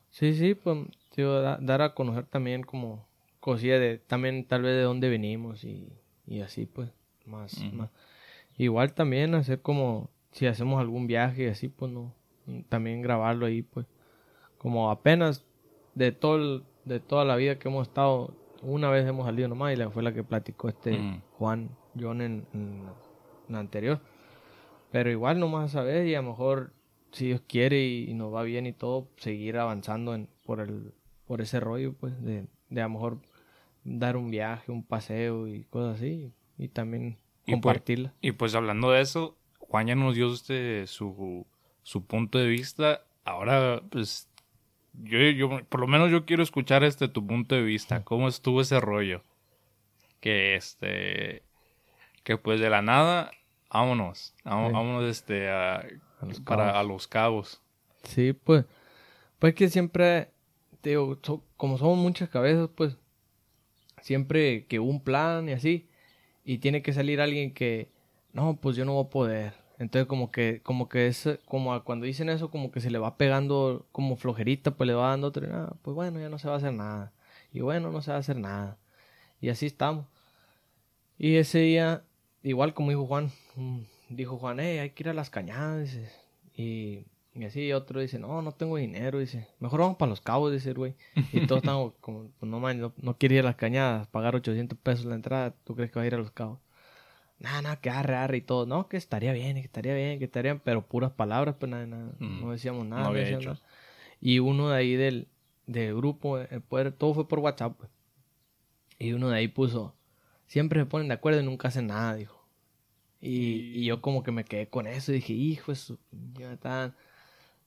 [0.10, 0.78] Sí, sí, pues,
[1.16, 3.08] dar a conocer también como
[3.40, 5.92] cosilla de, también tal vez de dónde venimos y,
[6.28, 6.90] y así, pues,
[7.26, 7.90] más, más.
[8.58, 12.14] Igual también hacer como si hacemos algún viaje así, pues no,
[12.70, 13.88] también grabarlo ahí, pues,
[14.62, 15.44] como apenas
[15.96, 19.76] de todo de toda la vida que hemos estado, una vez hemos salido nomás y
[19.76, 21.22] la fue la que platicó este mm.
[21.40, 22.86] Juan John en, en,
[23.50, 24.02] la anterior.
[24.92, 26.74] Pero igual nomás a saber y a lo mejor
[27.12, 30.94] si Dios quiere y, nos va bien y todo, seguir avanzando en, por el
[31.26, 33.18] por ese rollo, pues, de, de a lo mejor
[33.84, 38.14] dar un viaje, un paseo y cosas así, y también pues, compartirla.
[38.22, 41.48] y pues hablando de eso, Juan ya nos dio este, su,
[41.82, 43.06] su punto de vista.
[43.24, 44.31] Ahora, pues,
[44.94, 48.04] yo, yo, por lo menos yo quiero escuchar este tu punto de vista.
[48.04, 49.24] ¿Cómo estuvo ese rollo?
[50.20, 51.44] Que este,
[52.24, 53.32] que pues de la nada,
[53.72, 55.86] vámonos, vámonos, este, a,
[56.22, 57.62] los para a los cabos.
[58.04, 58.66] Sí, pues,
[59.40, 60.32] pues que siempre,
[60.84, 61.20] digo,
[61.58, 62.98] como somos muchas cabezas, pues,
[64.02, 65.90] siempre que un plan y así,
[66.44, 67.92] y tiene que salir alguien que,
[68.34, 72.06] no, pues yo no voy a poder, entonces como que, como que es, como cuando
[72.06, 75.48] dicen eso, como que se le va pegando como flojerita, pues le va dando otro,
[75.52, 77.12] ah, pues bueno, ya no se va a hacer nada.
[77.52, 78.78] Y bueno, no se va a hacer nada.
[79.42, 80.06] Y así estamos.
[81.18, 82.04] Y ese día,
[82.44, 85.98] igual como dijo Juan, mm, dijo Juan, hey, hay que ir a las cañadas.
[86.56, 89.18] Y, y así otro dice, no, no tengo dinero.
[89.18, 90.94] Dice, mejor vamos para los cabos, dice el güey.
[91.34, 94.36] Y todos estamos como, pues no, man, no, no quiere ir a las cañadas, pagar
[94.36, 95.56] 800 pesos la entrada.
[95.64, 96.60] ¿Tú crees que va a ir a los cabos?
[97.42, 98.66] Nada, nada, que arre y todo.
[98.66, 101.86] No, que estaría bien, que estaría bien, que estaría bien, pero puras palabras, pues nada,
[101.86, 102.42] nada mm.
[102.42, 103.04] no decíamos nada.
[103.04, 103.60] No nada.
[104.22, 105.28] Y uno de ahí del,
[105.66, 107.90] del grupo, el poder, todo fue por WhatsApp, pues.
[109.00, 109.96] Y uno de ahí puso,
[110.46, 112.48] siempre se ponen de acuerdo y nunca hacen nada, dijo.
[113.20, 115.98] Y, y yo como que me quedé con eso y dije, hijo, eso,
[116.34, 116.96] ya están,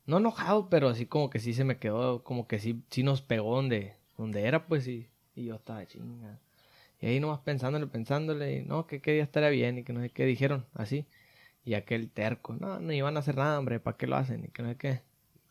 [0.05, 3.21] no enojado, pero así como que sí se me quedó, como que sí, sí nos
[3.21, 5.09] pegó donde, donde era, pues sí.
[5.35, 6.39] Y yo estaba chingada.
[7.05, 10.09] Y ahí nomás pensándole, pensándole, no, que qué día estaría bien y que no sé
[10.09, 11.05] qué dijeron, así.
[11.63, 14.45] Y aquel terco, no, no iban a hacer nada, hombre, ¿para qué lo hacen?
[14.45, 15.01] Y que no sé qué.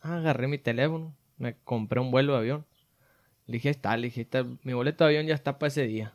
[0.01, 2.65] Ah, agarré mi teléfono, me compré un vuelo de avión.
[3.47, 6.13] Le dije, está, le dije, está, mi boleto de avión ya está para ese día.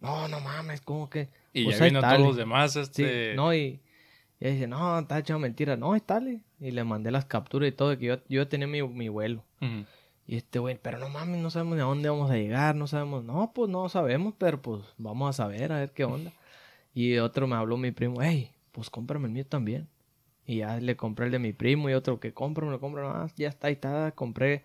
[0.00, 1.28] No, no mames, ¿cómo que?
[1.52, 3.32] Y pues ya vino todos los demás, este...
[3.32, 3.82] Sí, no, y,
[4.40, 5.76] y dice, no, está echando mentira.
[5.76, 6.22] No, está,
[6.60, 9.44] Y le mandé las capturas y todo, que yo, yo tenía mi, mi vuelo.
[10.28, 13.24] Y este güey, pero no mames, no sabemos de dónde vamos a llegar, no sabemos.
[13.24, 16.34] No, pues no sabemos, pero pues vamos a saber, a ver qué onda.
[16.92, 19.88] Y otro me habló mi primo, hey, pues cómprame el mío también.
[20.44, 23.08] Y ya le compré el de mi primo y otro que compra, me lo compra
[23.10, 23.34] más.
[23.36, 24.64] Ya está, ahí está, compré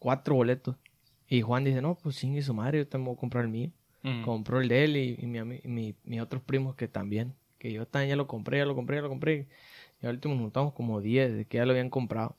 [0.00, 0.74] cuatro boletos.
[1.28, 3.70] Y Juan dice, no, pues sin su madre, yo tengo que comprar el mío.
[4.24, 7.34] Compró el de él y, mi, mi, mis otros primos que también.
[7.58, 9.46] Que yo también ya lo compré, ya lo compré, ya lo compré.
[10.02, 12.34] Y al último nos juntamos como 10 de que ya lo habían comprado.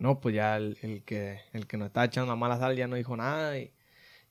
[0.00, 2.96] No, pues ya el, que, el que nos estaba echando la mala sal ya no
[2.96, 3.72] dijo nada y,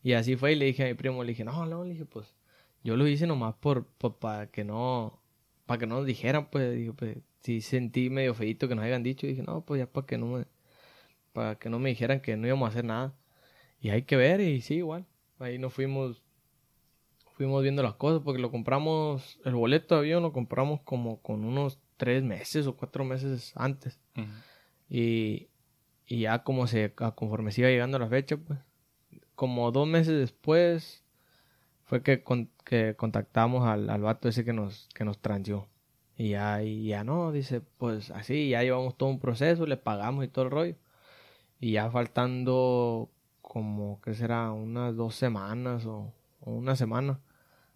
[0.03, 2.05] Y así fue y le dije a mi primo, le dije, no, no, le dije,
[2.05, 2.35] pues
[2.83, 3.85] yo lo hice nomás por,
[4.19, 5.21] para que no,
[5.65, 9.03] para que no nos dijeran, pues, dije, pues, sí sentí medio feito que nos hayan
[9.03, 10.45] dicho, y dije, no, pues ya para que no me,
[11.33, 13.15] para que no me dijeran que no íbamos a hacer nada.
[13.81, 15.05] Y hay que ver, y sí, igual,
[15.39, 16.23] ahí nos fuimos,
[17.35, 21.45] fuimos viendo las cosas, porque lo compramos, el boleto de avión lo compramos como con
[21.45, 23.99] unos tres meses o cuatro meses antes.
[24.89, 25.48] Y,
[26.09, 28.59] y ya como se, conforme se iba llegando la fecha, pues,
[29.35, 31.05] como dos meses después,
[31.85, 32.23] fue que,
[32.65, 35.19] que contactamos al, al vato ese que nos, que nos.
[36.17, 40.25] Y ya, y ya no, dice, pues así, ya llevamos todo un proceso, le pagamos
[40.25, 40.75] y todo el rollo.
[41.59, 44.51] Y ya faltando como, ¿qué será?
[44.51, 47.19] Unas dos semanas o, una semana.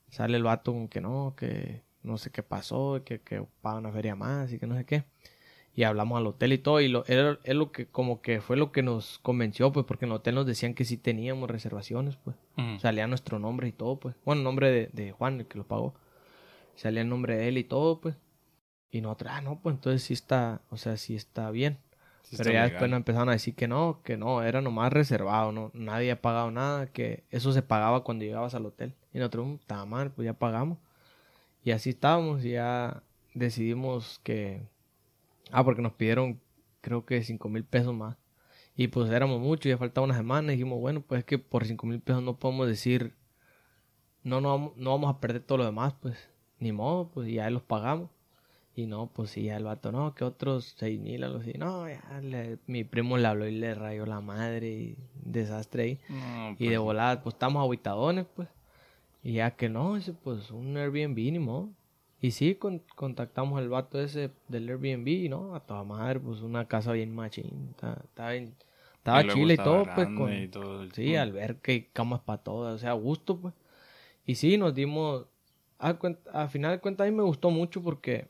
[0.09, 3.91] Sale el vato con que no, que no sé qué pasó, que, que paga una
[3.91, 5.05] feria más y que no sé qué
[5.75, 8.57] y hablamos al hotel y todo y lo, era, es lo que como que fue
[8.57, 12.15] lo que nos convenció pues porque en el hotel nos decían que sí teníamos reservaciones
[12.17, 12.35] pues.
[12.79, 14.15] Salía nuestro nombre y todo pues.
[14.23, 15.95] Bueno el nombre de, de, Juan el que lo pagó.
[16.75, 18.15] Salía el nombre de él y todo pues.
[18.91, 21.79] Y nosotros ah no pues entonces sí está o sea sí está bien
[22.37, 25.71] pero ya después nos empezaron a decir que no que no era nomás reservado no
[25.73, 28.93] nadie ha pagado nada que eso se pagaba cuando llegabas al hotel.
[29.13, 30.77] Y nosotros mm, estaba mal pues ya pagamos
[31.63, 33.01] y así estábamos y ya
[33.33, 34.61] decidimos que
[35.51, 36.41] Ah, porque nos pidieron,
[36.81, 38.17] creo que cinco mil pesos más.
[38.75, 40.51] Y pues éramos muchos, ya faltaba una semana.
[40.51, 43.15] Y dijimos, bueno, pues es que por cinco mil pesos no podemos decir,
[44.23, 46.29] no, no, no vamos a perder todo lo demás, pues.
[46.59, 48.09] Ni modo, pues ya los pagamos.
[48.75, 51.53] Y no, pues sí, ya el vato, no, que otros seis mil, algo así.
[51.53, 52.01] No, ya
[52.65, 55.99] mi primo le habló y le rayó la madre y desastre ahí.
[56.57, 58.47] y de pues volada, pues estamos aguitadones, pues.
[59.21, 61.69] Y ya que no, pues un Airbnb, ni modo.
[62.23, 62.57] Y sí,
[62.95, 65.55] contactamos al vato ese del Airbnb, ¿no?
[65.55, 67.71] A toda madre, pues una casa bien machín.
[67.71, 70.07] Estaba, chile y todo, pues.
[70.07, 73.53] Con, sí, alberca y camas para todas, o sea, a gusto, pues.
[74.25, 75.25] Y sí, nos dimos.
[75.79, 78.29] A, final de cuentas, a mí me gustó mucho porque.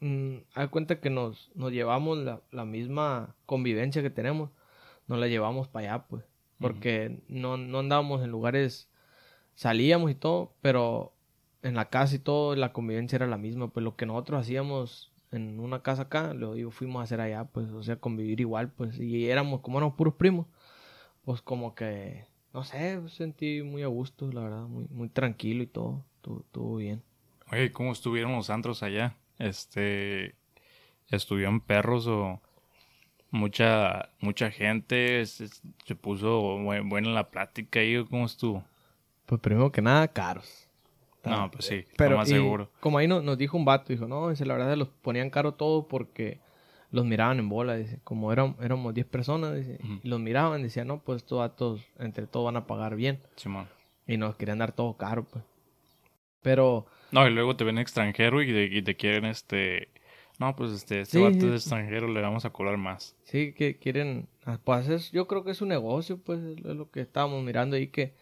[0.00, 4.50] Mmm, a cuenta que nos, nos llevamos la, la, misma convivencia que tenemos,
[5.06, 6.24] nos la llevamos para allá, pues.
[6.58, 8.88] Porque no, no andábamos en lugares.
[9.54, 11.12] Salíamos y todo, pero
[11.62, 15.12] en la casa y todo, la convivencia era la misma, pues lo que nosotros hacíamos
[15.32, 18.70] en una casa acá, lo digo, fuimos a hacer allá, pues, o sea, convivir igual,
[18.70, 20.46] pues, y éramos, como éramos puros primos,
[21.24, 25.66] pues como que, no sé, sentí muy a gusto, la verdad, muy, muy tranquilo y
[25.66, 26.04] todo,
[26.44, 27.02] estuvo, bien.
[27.52, 29.16] Oye, ¿cómo estuvieron los antros allá?
[29.38, 30.34] Este,
[31.08, 32.40] ¿estuvieron perros o
[33.30, 35.24] mucha, mucha gente?
[35.26, 38.64] Se, puso buena la plática ahí, ¿cómo estuvo?
[39.26, 40.69] Pues primero que nada, caros.
[41.24, 42.70] No, pues sí, pero más seguro.
[42.80, 45.86] Como ahí nos dijo un vato, dijo, no, dice, la verdad los ponían caro todo
[45.86, 46.40] porque
[46.90, 50.88] los miraban en bola, dice, como éramos, éramos 10 personas, dice, y los miraban, decían,
[50.88, 53.20] no, pues estos vatos entre todos van a pagar bien.
[53.36, 53.68] Simón.
[54.06, 55.44] Y nos querían dar todo caro, pues.
[56.42, 56.86] Pero...
[57.12, 59.88] No, y luego te ven extranjero y, te quieren, este...
[60.38, 63.14] No, pues este, este vato es extranjero, le vamos a cobrar más.
[63.24, 64.26] Sí, que quieren...
[64.46, 67.76] Ah, pues es, yo creo que es un negocio, pues, es lo que estábamos mirando
[67.76, 68.14] ahí que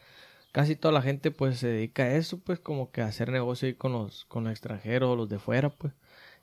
[0.52, 3.66] casi toda la gente pues se dedica a eso, pues como que a hacer negocio
[3.66, 5.92] ahí con los, con los extranjeros, los de fuera, pues.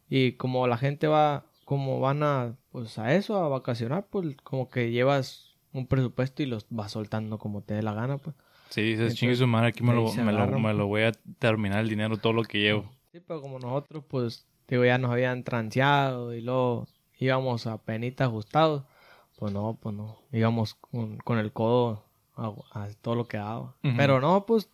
[0.09, 4.69] Y como la gente va, como van a, pues a eso, a vacacionar, pues como
[4.69, 8.35] que llevas un presupuesto y los vas soltando como te dé la gana, pues.
[8.69, 11.79] Sí, dices, chingue su madre, aquí me lo, me, lo, me lo, voy a terminar
[11.79, 12.91] el dinero, todo lo que llevo.
[13.11, 16.87] Sí, pero como nosotros, pues, digo, ya nos habían transeado y luego
[17.17, 18.83] íbamos a penita ajustados,
[19.37, 23.75] pues no, pues no, íbamos con, con el codo a, todo lo que hago.
[23.97, 24.69] Pero no, pues,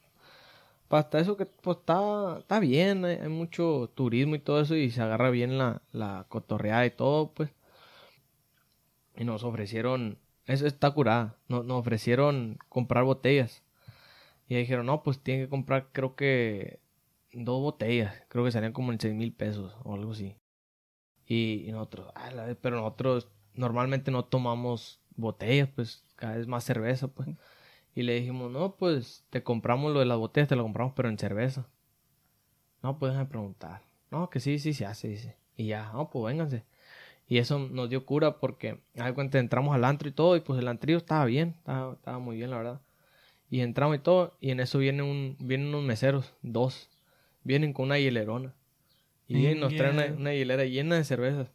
[0.89, 5.01] hasta eso que pues está, está bien, hay, mucho turismo y todo eso y se
[5.01, 7.49] agarra bien la, la cotorreada y todo, pues.
[9.15, 13.63] Y nos ofrecieron, eso está curada, nos, nos ofrecieron comprar botellas.
[14.47, 16.79] Y dijeron, no, pues tienen que comprar creo que
[17.33, 20.35] dos botellas, creo que salían como en seis mil pesos o algo así.
[21.25, 22.11] Y, nosotros,
[22.61, 27.29] pero nosotros normalmente no tomamos botellas, pues cada vez más cerveza, pues.
[27.93, 31.09] Y le dijimos, no, pues te compramos lo de las botellas, te lo compramos, pero
[31.09, 31.67] en cerveza.
[32.81, 33.81] No, pues déjame preguntar.
[34.09, 35.37] No, que sí, sí se hace, dice.
[35.55, 36.63] Y ya, no, pues vénganse.
[37.27, 40.59] Y eso nos dio cura porque, al cuenta, entramos al antro y todo, y pues
[40.59, 42.81] el antrío estaba bien, estaba, muy bien, la verdad.
[43.49, 46.89] Y entramos y todo, y en eso vienen, un, vienen unos meseros, dos.
[47.43, 48.53] Vienen con una hielerona.
[49.27, 51.49] Y nos traen una, una, hielera llena de cervezas.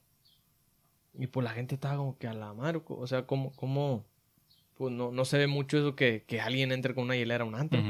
[1.18, 4.04] Y pues la gente estaba como que a la mar, o sea, como, como
[4.76, 7.46] pues no, no se ve mucho eso que, que alguien entre con una hilera a
[7.46, 7.80] un antro.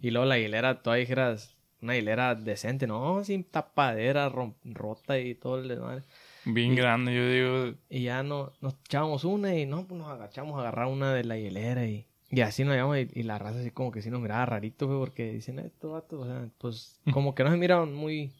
[0.00, 4.32] Y luego la hilera, todavía dijeras, una hilera decente, no, sin tapadera,
[4.64, 6.04] rota y todo el demás.
[6.44, 7.78] Bien grande, yo digo.
[7.90, 11.24] Y ya no, nos echábamos una y no, pues nos agachamos a agarrar una de
[11.24, 14.10] la hilera y, Y así nos llamamos y, y la raza así como que sí
[14.10, 17.56] nos miraba rarito, güey, porque dicen, estos vatos, o sea, pues como que no se
[17.56, 18.32] miraban muy...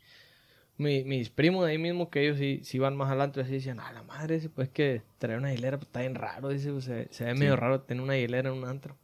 [0.79, 3.81] Mi, mis primos de ahí mismo, que ellos sí, sí van más adelante, así decían,
[3.81, 6.85] ah, la madre, ese, pues que traer una hilera pues, está bien raro, dice, pues,
[6.85, 8.97] se, se ve medio raro tener una hilera en un antro.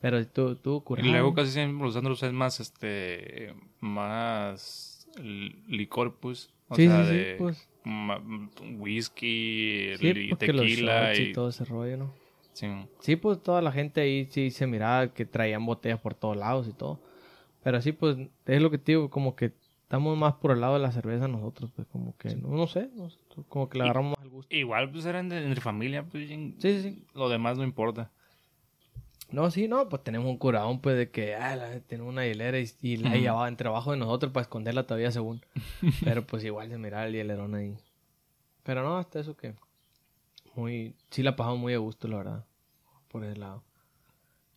[0.00, 5.08] Pero tú, tú, Y luego casi siempre los antros es más, este, más
[5.68, 6.50] licor, pues.
[6.68, 7.68] O Sí, sea, sí, sí, de pues.
[8.78, 11.32] whisky, Sí, tequila y y...
[11.32, 12.12] todo ese rollo, ¿no?
[12.52, 12.66] Sí.
[13.00, 16.68] Sí, pues toda la gente ahí sí se miraba que traían botellas por todos lados
[16.68, 16.98] y todo.
[17.62, 18.16] Pero sí, pues
[18.46, 19.52] es lo que te digo, como que
[19.86, 22.90] estamos más por el lado de la cerveza nosotros, pues como que, no, no sé,
[22.96, 23.18] no sé,
[23.48, 24.52] como que le agarramos más el gusto.
[24.54, 26.28] Igual, pues eran de- entre familia, pues.
[26.28, 27.04] Sí, sí, sí.
[27.14, 28.10] Lo demás no importa.
[29.30, 32.58] No, sí, no, pues tenemos un curadón, pues de que, ah, la, tenemos una hielera
[32.58, 35.40] y, y la llevaba entre abajo de nosotros para esconderla todavía según.
[36.04, 37.76] Pero pues igual se miraba el hielerón ahí.
[38.64, 39.54] Pero no, hasta eso que,
[40.56, 42.44] muy, sí la pasamos muy a gusto, la verdad,
[43.08, 43.62] por ese lado.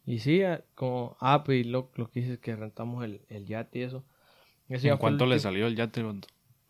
[0.06, 0.42] Y sí,
[0.74, 4.04] como, ah, pues y lo, lo que dices que rentamos el, el yate y eso.
[4.70, 6.04] ¿En cuánto le salió el yate?
[6.04, 6.14] No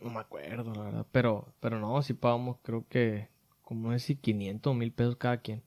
[0.09, 1.05] me acuerdo, la verdad.
[1.11, 3.27] Pero, pero no, sí pagamos, creo que,
[3.61, 5.61] como es si 500 mil pesos cada quien.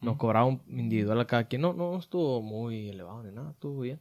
[0.00, 1.62] Nos cobraba un individual a cada quien.
[1.62, 4.00] No, no estuvo muy elevado ni nada, estuvo bien.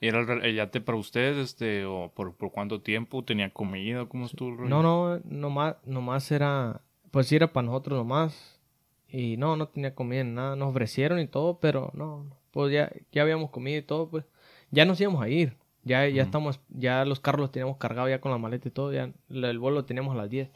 [0.00, 3.24] ¿Y era el, el yate para ustedes, este, o por, por cuánto tiempo?
[3.24, 4.06] ¿Tenía comida?
[4.06, 4.68] ¿Cómo estuvo el?
[4.68, 8.60] No, no, nomás, nomás era, pues sí era para nosotros nomás.
[9.08, 10.54] Y no, no tenía comida ni nada.
[10.54, 14.24] Nos ofrecieron y todo, pero no, pues ya, ya habíamos comido y todo, pues
[14.70, 15.56] ya nos íbamos a ir.
[15.84, 18.92] Ya, ya estamos, ya los carros los teníamos cargados ya con la maleta y todo,
[18.92, 20.50] ya el el vuelo lo teníamos a las 10.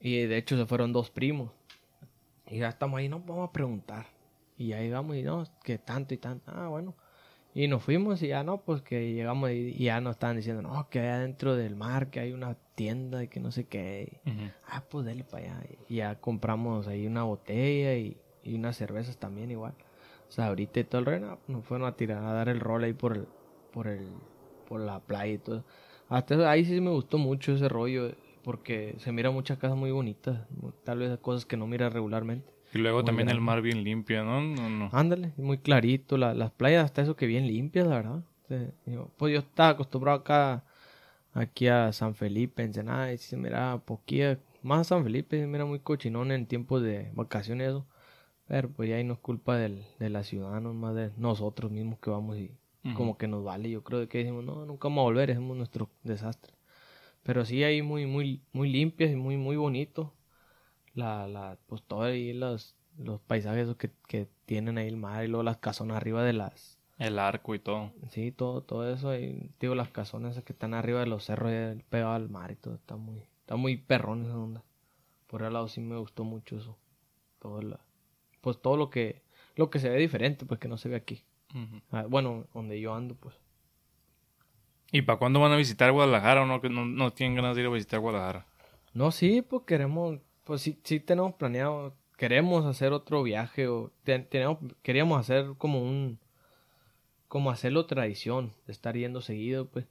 [0.00, 1.50] Y de hecho se fueron dos primos.
[2.46, 4.06] Y ya estamos ahí, no, vamos a preguntar.
[4.56, 6.50] Y ahí vamos y no, que tanto y tanto.
[6.52, 6.94] Ah, bueno.
[7.54, 10.62] Y nos fuimos y ya no, pues que llegamos y, y ya nos estaban diciendo,
[10.62, 14.20] no, que allá dentro del mar, que hay una tienda y que no sé qué.
[14.66, 15.66] Ah, pues dale para allá.
[15.88, 19.74] Y ya compramos ahí una botella y, y unas cervezas también igual.
[20.28, 22.84] O sea, ahorita y todo el rey, nos fueron a tirar a dar el rol
[22.84, 23.28] ahí por el,
[23.72, 24.08] por el,
[24.68, 25.64] por la playa y todo.
[26.08, 30.46] Hasta ahí sí me gustó mucho ese rollo, porque se mira muchas casas muy bonitas,
[30.84, 32.50] tal vez cosas que no mira regularmente.
[32.72, 33.46] Y luego Muy también el grande.
[33.46, 34.40] mar bien limpio, ¿no?
[34.42, 34.88] No, no.
[34.92, 38.22] Ándale, muy clarito, la- las playas hasta eso que bien limpias, la verdad.
[38.86, 40.64] Yo- pues yo estaba acostumbrado acá,
[41.34, 45.64] aquí a San Felipe, Ensenada, y se miraba poquilla, más a San Felipe, se mira
[45.64, 47.86] muy cochinón en tiempos de vacaciones eso.
[48.46, 51.70] Pero pues ya ahí no es culpa del, de la ciudad, no más de nosotros
[51.70, 52.50] mismos que vamos y
[52.94, 53.70] Como que nos vale.
[53.70, 56.54] Yo creo que decimos, no, nunca vamos a volver, hacemos nuestro desastre.
[57.22, 60.14] Pero sí ahí muy, muy, muy limpias y muy, muy bonito.
[60.94, 65.24] La, la, pues todo ahí los, los paisajes esos que, que tienen ahí el mar
[65.24, 67.92] y luego las casonas arriba de las, El arco y todo.
[68.10, 71.50] sí, todo, todo eso ahí, digo, las casonas esas que están arriba de los cerros
[71.52, 74.64] ahí pegados al mar y todo, está muy, está muy perrón esa onda.
[75.28, 76.78] Por el lado sí me gustó mucho eso.
[77.40, 77.80] Todo la,
[78.40, 79.22] pues todo lo que,
[79.56, 81.24] lo que se ve diferente, pues que no se ve aquí.
[81.90, 83.34] Ah, bueno, donde yo ando, pues.
[84.90, 86.60] ¿Y para cuándo van a visitar Guadalajara o no?
[86.70, 88.46] No, no tienen ganas de ir a visitar Guadalajara.
[88.94, 94.18] No, sí, pues queremos, pues sí, sí tenemos planeado, queremos hacer otro viaje o te-
[94.20, 96.18] tenemos, queríamos hacer como un,
[97.28, 99.86] como hacerlo tradición, de estar yendo seguido, pues.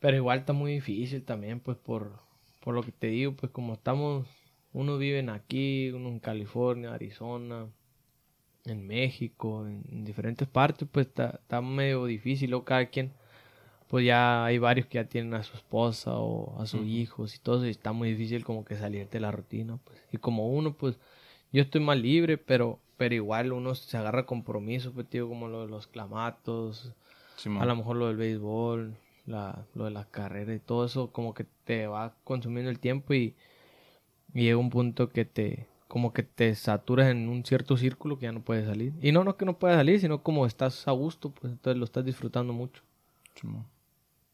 [0.00, 2.20] Pero igual está muy difícil también, pues por,
[2.60, 4.26] por lo que te digo, pues como estamos,
[4.72, 7.68] unos viven aquí, uno en California, Arizona,
[8.68, 13.12] en México, en, en diferentes partes, pues está, está medio difícil, o cada quien
[13.88, 17.38] pues ya hay varios que ya tienen a su esposa o a sus hijos y
[17.38, 19.98] todo eso, y está muy difícil como que salirte de la rutina, pues.
[20.12, 20.98] Y como uno, pues,
[21.52, 25.62] yo estoy más libre, pero, pero igual uno se agarra compromisos, pues, tío, como lo
[25.62, 26.92] de los clamatos,
[27.46, 28.94] a lo mejor lo del béisbol,
[29.26, 33.14] la, lo de la carrera y todo eso, como que te va consumiendo el tiempo
[33.14, 33.34] y,
[34.34, 38.24] y llega un punto que te, como que te saturas en un cierto círculo que
[38.26, 38.92] ya no puedes salir.
[39.02, 41.84] Y no, no que no puedas salir, sino como estás a gusto, pues entonces lo
[41.84, 42.82] estás disfrutando mucho.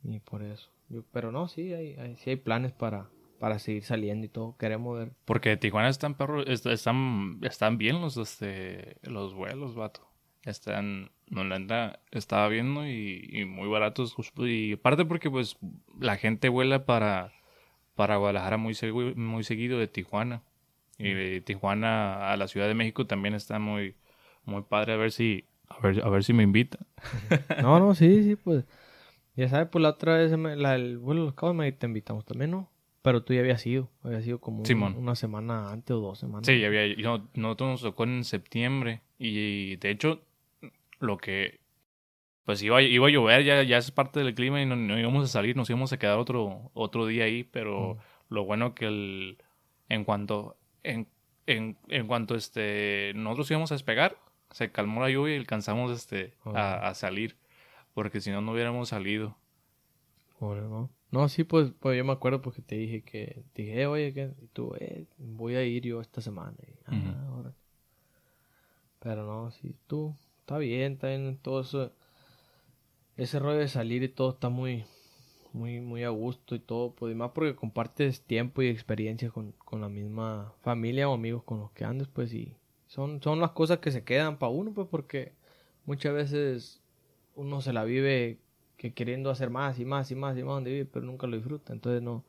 [0.03, 0.71] Y por eso.
[0.89, 4.57] Yo, pero no, sí hay, hay, sí hay planes para, para seguir saliendo y todo.
[4.59, 5.13] Queremos ver.
[5.25, 10.07] Porque Tijuana están perro, est- están, están bien los este los vuelos, vato.
[10.45, 14.15] Están, no la estaba viendo y, y muy baratos.
[14.39, 15.57] Y aparte porque pues
[15.99, 17.33] la gente vuela para,
[17.95, 18.75] para Guadalajara muy,
[19.17, 20.43] muy seguido de Tijuana.
[20.99, 23.97] Y de Tijuana a la Ciudad de México también está muy,
[24.45, 26.79] muy padre a ver si, a ver, a ver si me invita.
[27.63, 28.65] No, no, sí, sí, pues.
[29.37, 32.25] Ya sabes, pues la otra vez, la, el vuelo de los cabos me te invitamos
[32.25, 32.71] también, ¿no?
[33.03, 33.91] Pero tú ya habías ido.
[34.03, 34.95] Habías ido como Simón.
[34.97, 36.47] una semana antes o dos semanas.
[36.47, 40.23] Sí, ya había, yo, nosotros nos tocó en septiembre y de hecho
[41.01, 41.61] lo que
[42.45, 45.25] pues iba, iba a llover, ya, ya es parte del clima y no, no íbamos
[45.25, 48.35] a salir, nos íbamos a quedar otro, otro día ahí, pero Mm.
[48.35, 49.39] lo bueno que el,
[49.89, 51.09] en cuanto, en,
[51.47, 54.17] en, en cuanto este, nosotros íbamos a despegar,
[54.51, 57.37] se calmó la lluvia y alcanzamos este, a, a salir.
[57.95, 59.37] Porque si no, no hubiéramos salido.
[60.41, 60.91] no.
[61.15, 64.13] No, sí, pues, pues yo me acuerdo porque te dije que, te dije, eh, oye,
[64.13, 66.57] que tú, eh, voy a ir yo esta semana.
[66.67, 67.53] Y, ah,
[68.99, 71.93] Pero no, sí, tú, está bien, está bien, todo eso,
[73.17, 74.87] ese rollo de salir y todo está muy,
[75.55, 79.53] muy, muy a gusto y todo, pues, y más porque compartes tiempo y experiencia con,
[79.53, 82.55] con la misma familia o amigos con los que andes, pues, y
[82.87, 85.33] son, son las cosas que se quedan para uno, pues, porque
[85.87, 86.83] muchas veces
[87.37, 88.39] uno se la vive
[88.77, 91.37] que queriendo hacer más y más y más y más donde vive, pero nunca lo
[91.37, 91.73] disfruta.
[91.73, 92.25] Entonces no,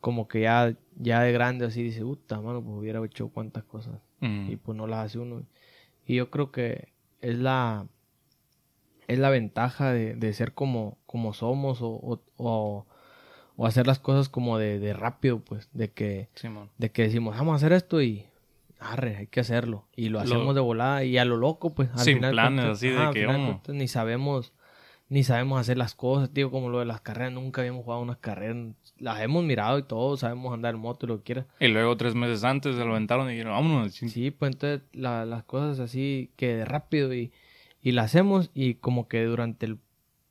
[0.00, 3.94] como que ya, ya de grande así dice, puta, mano, pues hubiera hecho cuantas cosas.
[4.20, 5.42] Y pues no las hace uno.
[6.06, 7.88] Y yo creo que es la,
[9.12, 12.86] es la ventaja de, de ser como, como somos o, o,
[13.56, 16.28] o, hacer las cosas como de, de rápido, pues, de que,
[16.78, 18.26] de que decimos, vamos a hacer esto y
[18.80, 19.86] arre, hay que hacerlo.
[19.94, 21.90] Y lo hacemos de volada y a lo loco, pues.
[21.92, 24.52] Al sin planes, así de que ni sabemos
[25.12, 28.16] ni sabemos hacer las cosas, tío, como lo de las carreras, nunca habíamos jugado unas
[28.16, 28.56] carreras,
[28.98, 31.44] las hemos mirado y todo, sabemos andar en moto y lo que quieras.
[31.60, 33.92] Y luego tres meses antes se lo aventaron y dijeron, vámonos.
[33.92, 37.30] Sí, pues entonces las cosas así que de rápido y,
[37.82, 39.78] y las hacemos y como que durante el,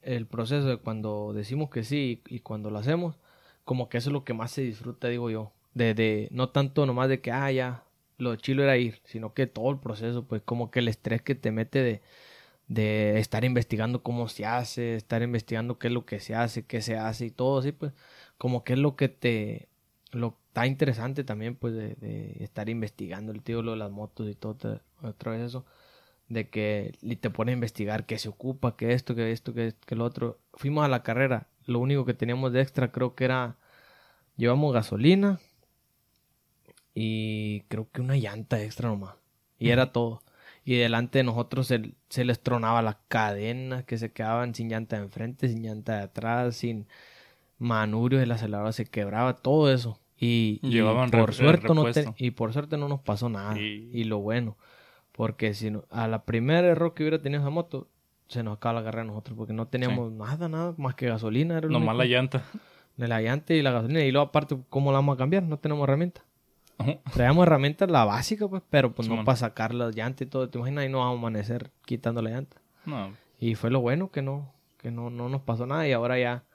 [0.02, 3.18] el, proceso de cuando decimos que sí y, cuando lo hacemos,
[3.66, 6.86] como que eso es lo que más se disfruta, digo yo, de, de no tanto
[6.86, 7.84] nomás de que, ah, ya,
[8.18, 11.36] lo chilo era ir, sino que todo el proceso, pues como que el estrés que
[11.36, 12.02] te mete de
[12.74, 16.82] de estar investigando cómo se hace, estar investigando qué es lo que se hace, qué
[16.82, 17.92] se hace y todo así, pues
[18.38, 19.68] como que es lo que te,
[20.12, 24.36] lo está interesante también, pues de, estar investigando el tío, lo de las motos y
[24.36, 25.66] todo, otra vez eso,
[26.32, 29.96] de que te pone a investigar qué se ocupa, qué esto, qué esto, qué, qué
[29.96, 30.40] lo otro.
[30.54, 33.58] Fuimos a la carrera, lo único que teníamos de extra creo que era,
[34.38, 35.40] llevamos gasolina
[36.94, 39.16] y creo que una llanta extra nomás,
[39.58, 40.22] y era todo
[40.64, 44.98] y delante de nosotros se, se les tronaba las cadenas que se quedaban sin llanta
[44.98, 46.88] de enfrente, sin llanta de atrás, sin
[47.58, 50.00] manubrio, el acelerador se quebraba, todo eso.
[50.24, 50.60] Y,
[51.10, 51.86] por suerte no
[52.18, 53.60] y por suerte no nos pasó nada.
[53.60, 54.56] Y, lo bueno,
[55.22, 57.88] porque si no, a la primera error que hubiera tenido esa moto,
[58.28, 61.60] se nos acaba la carrera a nosotros, porque no teníamos nada, nada, más que gasolina.
[61.60, 62.42] Era Nomás la llanta.
[62.98, 64.02] La llanta y la gasolina.
[64.02, 65.44] Y luego aparte, ¿cómo la vamos a cambiar?
[65.44, 66.24] No tenemos herramienta.
[67.14, 70.50] Traíamos herramientas, la básica, pues, pero pues no para sacar las llantas y todo.
[70.50, 70.86] ¿Te imaginas?
[70.86, 72.58] Y no vamos a amanecer quitando la llanta.
[72.88, 73.14] No.
[73.40, 76.46] Y fue lo bueno que no, que no, no nos pasó nada y ahora ya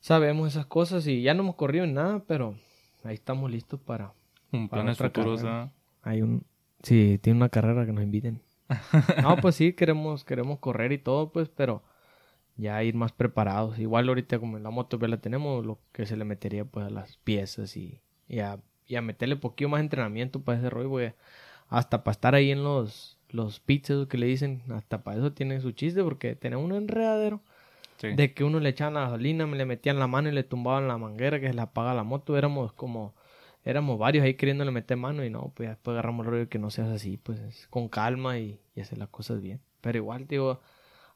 [0.00, 2.56] sabemos esas cosas y ya no hemos corrido en nada, pero
[3.04, 4.12] ahí estamos listos para...
[4.50, 5.44] Un plan futuros,
[6.02, 6.44] Hay un...
[6.82, 8.40] Sí, tiene una carrera que nos inviten.
[9.22, 11.82] no, pues sí, queremos, queremos correr y todo, pues, pero
[12.56, 13.78] ya ir más preparados.
[13.78, 16.86] Igual ahorita como en la moto ya la tenemos, lo que se le metería pues
[16.86, 18.60] a las piezas y, y a
[18.90, 21.14] y a meterle poquito más entrenamiento para ese rollo.
[21.68, 25.60] Hasta para estar ahí en los, los pizzas que le dicen, hasta para eso tiene
[25.60, 27.40] su chiste, porque tenía un enredadero.
[28.02, 30.88] De que uno le echaban la gasolina, me le metían la mano y le tumbaban
[30.88, 32.36] la manguera que se le apaga la moto.
[32.36, 33.14] Éramos como,
[33.64, 36.70] éramos varios ahí queriéndole meter mano y no, pues después agarramos el rollo que no
[36.70, 39.60] seas así, pues con calma y, y hacer las cosas bien.
[39.80, 40.60] Pero igual, digo,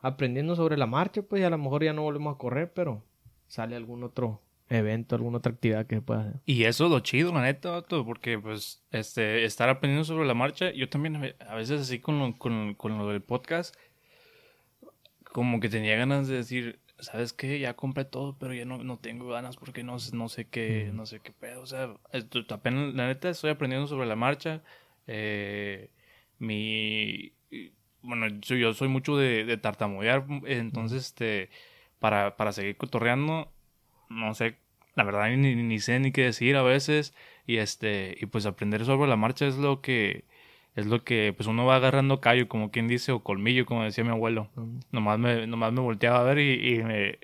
[0.01, 3.03] aprendiendo sobre la marcha, pues a lo mejor ya no volvemos a correr, pero
[3.47, 6.41] sale algún otro evento, alguna otra actividad que se pueda hacer.
[6.47, 10.73] Y eso es lo chido, la neta, porque pues este, estar aprendiendo sobre la marcha,
[10.73, 13.75] yo también a veces así con lo, con, con lo del podcast,
[15.25, 17.59] como que tenía ganas de decir, ¿sabes qué?
[17.59, 21.07] Ya compré todo, pero ya no, no tengo ganas porque no, no sé qué, no
[21.07, 21.63] sé qué pedo.
[21.63, 21.95] O sea,
[22.51, 24.63] apenas, la neta, estoy aprendiendo sobre la marcha.
[25.07, 25.91] Eh,
[26.39, 27.33] mi,
[28.03, 31.51] bueno, yo, soy mucho de, de tartamudear, entonces, este,
[31.99, 33.51] para, para seguir cotorreando,
[34.11, 34.57] no sé,
[34.95, 37.15] la verdad ni, ni, sé ni qué decir a veces
[37.47, 40.25] y este y pues aprender sobre la marcha es lo que
[40.75, 44.05] es lo que pues uno va agarrando callo como quien dice o colmillo como decía
[44.05, 44.49] mi abuelo.
[44.91, 47.19] Nomás me nomás me volteaba a ver y, me,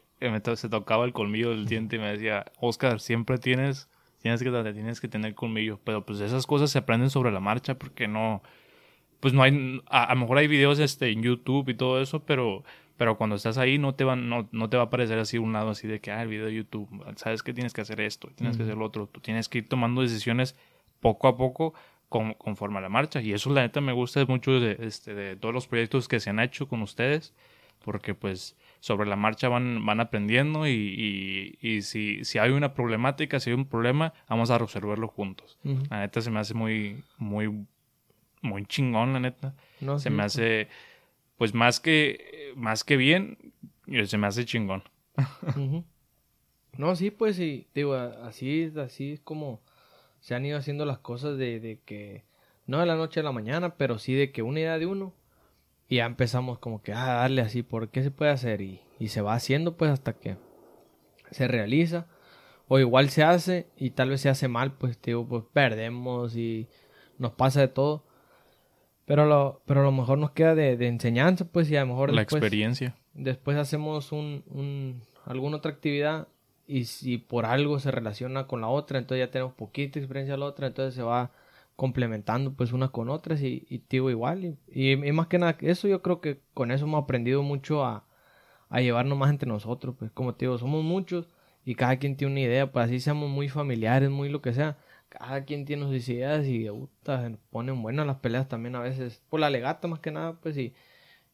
[0.57, 3.89] se tocaba el colmillo del diente y me decía Oscar siempre tienes
[4.21, 7.79] tienes que tienes que tener colmillo pero pues esas cosas se aprenden sobre la marcha
[7.79, 8.43] porque no
[9.21, 12.25] pues no hay a, a lo mejor hay videos este en YouTube y todo eso
[12.25, 12.65] pero
[13.01, 15.55] pero cuando estás ahí no te, va, no, no, te va a aparecer así un
[15.55, 18.29] lado así de que, ah, el video de YouTube, sabes que tienes que hacer esto,
[18.35, 19.07] tienes que hacer lo otro.
[19.07, 20.55] Tú tienes que ir tomando decisiones
[21.01, 21.73] poco a poco
[22.11, 23.23] conforme a la marcha.
[23.23, 26.29] Y eso la neta me gusta mucho de, este, de todos los proyectos que se
[26.29, 27.33] han hecho con ustedes,
[27.85, 33.39] porque pues sobre la marcha van, van aprendiendo y, y, si, si hay una problemática,
[33.39, 35.59] si hay un problema, vamos a resolverlo juntos.
[35.89, 37.67] La neta se me hace muy, muy,
[38.43, 39.55] muy chingón, la neta.
[39.81, 40.69] No, se me hace
[41.37, 43.39] pues más que, más que bien,
[44.05, 44.83] se me hace chingón.
[46.79, 49.61] No, sí, pues sí, digo, así, así es como
[50.21, 52.25] se han ido haciendo las cosas de, de que,
[52.67, 55.13] no de la noche a la mañana, pero sí de que una idea de uno,
[55.89, 58.61] y ya empezamos como que, ah, darle así, ¿por qué se puede hacer?
[58.61, 60.37] Y, y se va haciendo pues hasta que
[61.33, 62.07] se realiza.
[62.69, 66.69] O igual se hace y tal vez se hace mal, pues digo, pues perdemos y
[67.19, 68.05] nos pasa de todo.
[69.07, 71.89] Pero lo, pero a lo mejor nos queda de, de enseñanza, pues, y a lo
[71.89, 72.95] mejor La después, experiencia.
[73.13, 76.29] después hacemos un, un, alguna otra actividad
[76.71, 80.47] y si por algo se relaciona con la otra, entonces ya tenemos poquita experiencia la
[80.47, 81.33] otra, entonces se va
[81.75, 84.57] complementando pues unas con otras y, digo igual.
[84.69, 88.07] Y, más que nada, eso yo creo que con eso hemos aprendido mucho a,
[88.69, 91.29] a llevarnos más entre nosotros, pues como te somos muchos
[91.65, 94.79] y cada quien tiene una idea, pues así seamos muy familiares, muy lo que sea,
[95.09, 99.23] cada quien tiene sus ideas y puta, se ponen buenas las peleas también a veces,
[99.29, 100.75] por la legata más que nada, pues y,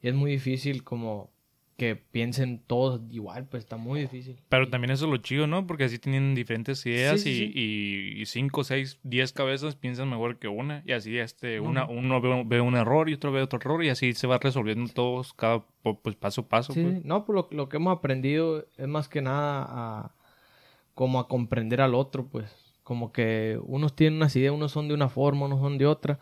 [0.00, 1.30] y es muy difícil como
[1.76, 4.40] que piensen todos igual, pues está muy difícil.
[4.48, 5.66] Pero también eso es lo chido, ¿no?
[5.66, 10.08] Porque así tienen diferentes ideas Sí, sí, y, y- y cinco, seis, diez cabezas piensan
[10.08, 10.82] mejor que una.
[10.86, 13.90] Y así este, una, uno ve, ve un error y otro ve otro error y
[13.90, 15.64] así se va resolviendo todos cada
[16.02, 16.72] pues, paso a paso.
[16.72, 17.04] Sí, pues.
[17.04, 20.14] no, pues lo, lo que hemos aprendido es más que nada a
[20.94, 22.50] como a comprender al otro, pues
[22.84, 26.18] como que unos tienen unas ideas, unos son de una forma, unos son de otra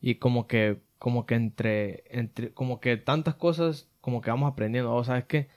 [0.00, 4.94] y como que como que entre entre como que tantas cosas como que vamos aprendiendo,
[4.94, 5.48] o sabes qué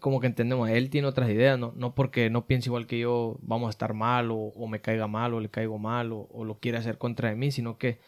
[0.00, 3.38] como que entendemos, él tiene otras ideas, no, no porque no piense igual que yo
[3.40, 6.44] vamos a estar mal o, o me caiga mal o le caigo mal o, o
[6.44, 7.98] lo quiere hacer contra de mí, sino que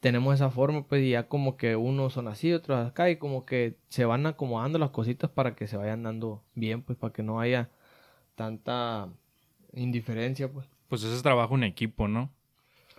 [0.00, 3.46] tenemos esa forma, pues y ya como que unos son así, otros acá, y como
[3.46, 7.22] que se van acomodando las cositas para que se vayan dando bien, pues para que
[7.22, 7.70] no haya
[8.34, 9.08] tanta
[9.72, 10.66] indiferencia, pues.
[10.88, 12.30] Pues ese es trabajo en equipo, ¿no?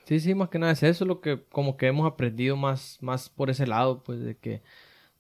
[0.05, 3.29] Sí, sí, más que nada es eso lo que como que hemos aprendido más, más
[3.29, 4.61] por ese lado, pues de que,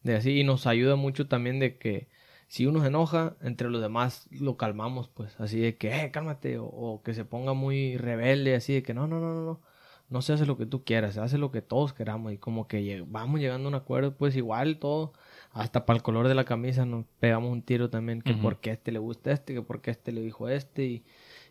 [0.05, 2.07] de así, y nos ayuda mucho también de que
[2.47, 6.59] si uno se enoja, entre los demás lo calmamos, pues así de que, eh, cálmate,
[6.59, 9.61] o, o que se ponga muy rebelde, así de que no, no, no, no, no,
[10.07, 12.67] no se hace lo que tú quieras, se hace lo que todos queramos, y como
[12.67, 15.13] que vamos llegando a un acuerdo, pues igual todo,
[15.51, 18.91] hasta para el color de la camisa nos pegamos un tiro también, que porque este
[18.91, 21.03] le gusta este, que porque este le dijo este, y,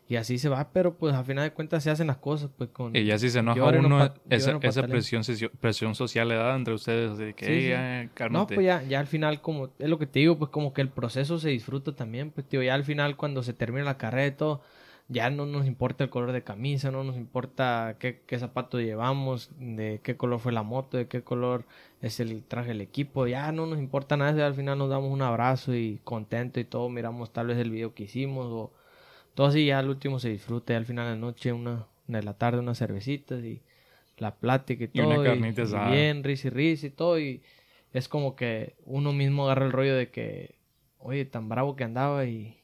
[0.07, 2.69] y así se va, pero pues a final de cuentas se hacen las cosas, pues
[2.69, 2.95] con...
[2.95, 7.45] Y ya si se enoja uno, esa, presión, social le da entre ustedes de que,
[7.45, 7.69] Sí, "Ey, sí.
[7.69, 8.55] ya, No, cálmate".
[8.55, 10.89] pues ya, ya al final, como es lo que te digo, pues como que el
[10.89, 14.31] proceso se disfruta también, pues tío, ya al final cuando se termina la carrera y
[14.31, 14.61] todo,
[15.07, 19.49] ya no nos importa el color de camisa, no nos importa qué, qué zapato llevamos,
[19.57, 21.65] de qué color fue la moto, de qué color
[22.01, 25.11] es el traje del equipo, ya no nos importa nada, ya al final nos damos
[25.11, 28.71] un abrazo y contento y todo, miramos tal vez el video que hicimos o
[29.35, 32.23] todo así, ya al último se disfruta, y al final de la noche, una, de
[32.23, 33.61] la tarde unas cervecitas y
[34.17, 35.89] la plática y Y todo, una carnita y asada.
[35.91, 37.43] bien, risa y risa y todo, y
[37.93, 40.55] es como que uno mismo agarra el rollo de que,
[40.99, 42.57] oye, tan bravo que andaba y,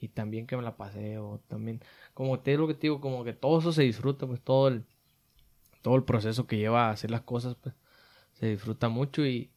[0.00, 1.80] y también que me la pasé, o también,
[2.14, 4.68] como te digo lo que te digo, como que todo eso se disfruta, pues todo
[4.68, 4.84] el,
[5.82, 7.74] todo el proceso que lleva a hacer las cosas, pues
[8.34, 9.50] se disfruta mucho y,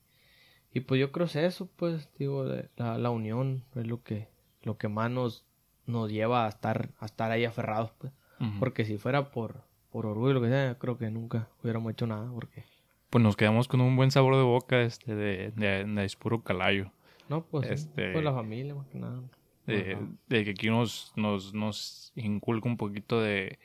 [0.74, 2.46] y pues yo creo que es eso, pues, digo,
[2.78, 4.30] la, la unión es lo que,
[4.64, 5.46] lo que más nos,
[5.86, 8.14] nos lleva a estar, a estar ahí aferrados, pues,
[8.60, 12.30] porque si fuera por, por orgullo, lo que sea, creo que nunca hubiéramos hecho nada,
[12.34, 12.64] porque,
[13.10, 16.92] Pues nos quedamos con un buen sabor de boca este de, de, de Ispuro Calayo.
[17.30, 19.22] no, pues, sí, Este- pues la familia, más que nada.
[19.68, 23.60] de, de que aquí nos, nos, nos inculca un poquito de,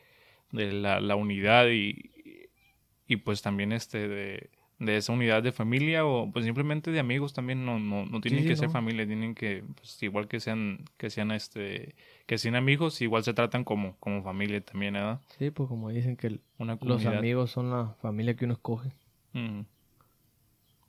[0.53, 2.11] de la, la unidad y,
[3.07, 7.33] y pues también este de, de esa unidad de familia o pues simplemente de amigos
[7.33, 10.85] también no, no, no tienen sí, que ser familia tienen que pues igual que sean
[10.99, 11.95] que sean este
[12.27, 15.23] que sean amigos igual se tratan como como familia también ¿verdad?
[15.39, 18.93] Sí, pues como dicen que una los amigos son la familia que uno escoge.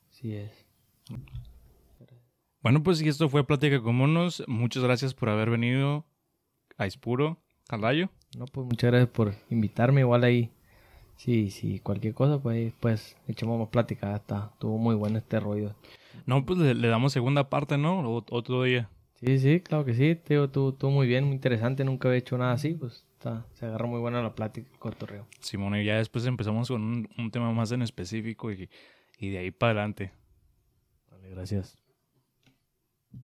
[0.10, 0.66] Sí es.
[2.62, 4.44] Bueno, pues y esto fue Plática con Monos.
[4.48, 6.06] Muchas gracias por haber venido
[6.78, 8.10] a Ispuro, Calayo.
[8.38, 10.02] No, pues muchas gracias por invitarme.
[10.02, 10.52] Igual ahí,
[11.18, 14.16] sí, sí, cualquier cosa, pues pues echamos más plática.
[14.16, 15.74] Está, estuvo muy bueno este rollo.
[16.26, 18.00] No, pues le, le damos segunda parte, ¿no?
[18.00, 18.90] O- otro día.
[19.20, 20.20] Sí, sí, claro que sí.
[20.28, 21.84] Digo, tú, tú muy bien, muy interesante.
[21.84, 25.26] Nunca había hecho nada así, pues está, se agarra muy buena la plática, el cotorreo.
[25.42, 28.70] Simón, y ya después empezamos con un, un tema más en específico y,
[29.20, 30.12] y de ahí para adelante.
[31.12, 31.78] Vale, gracias.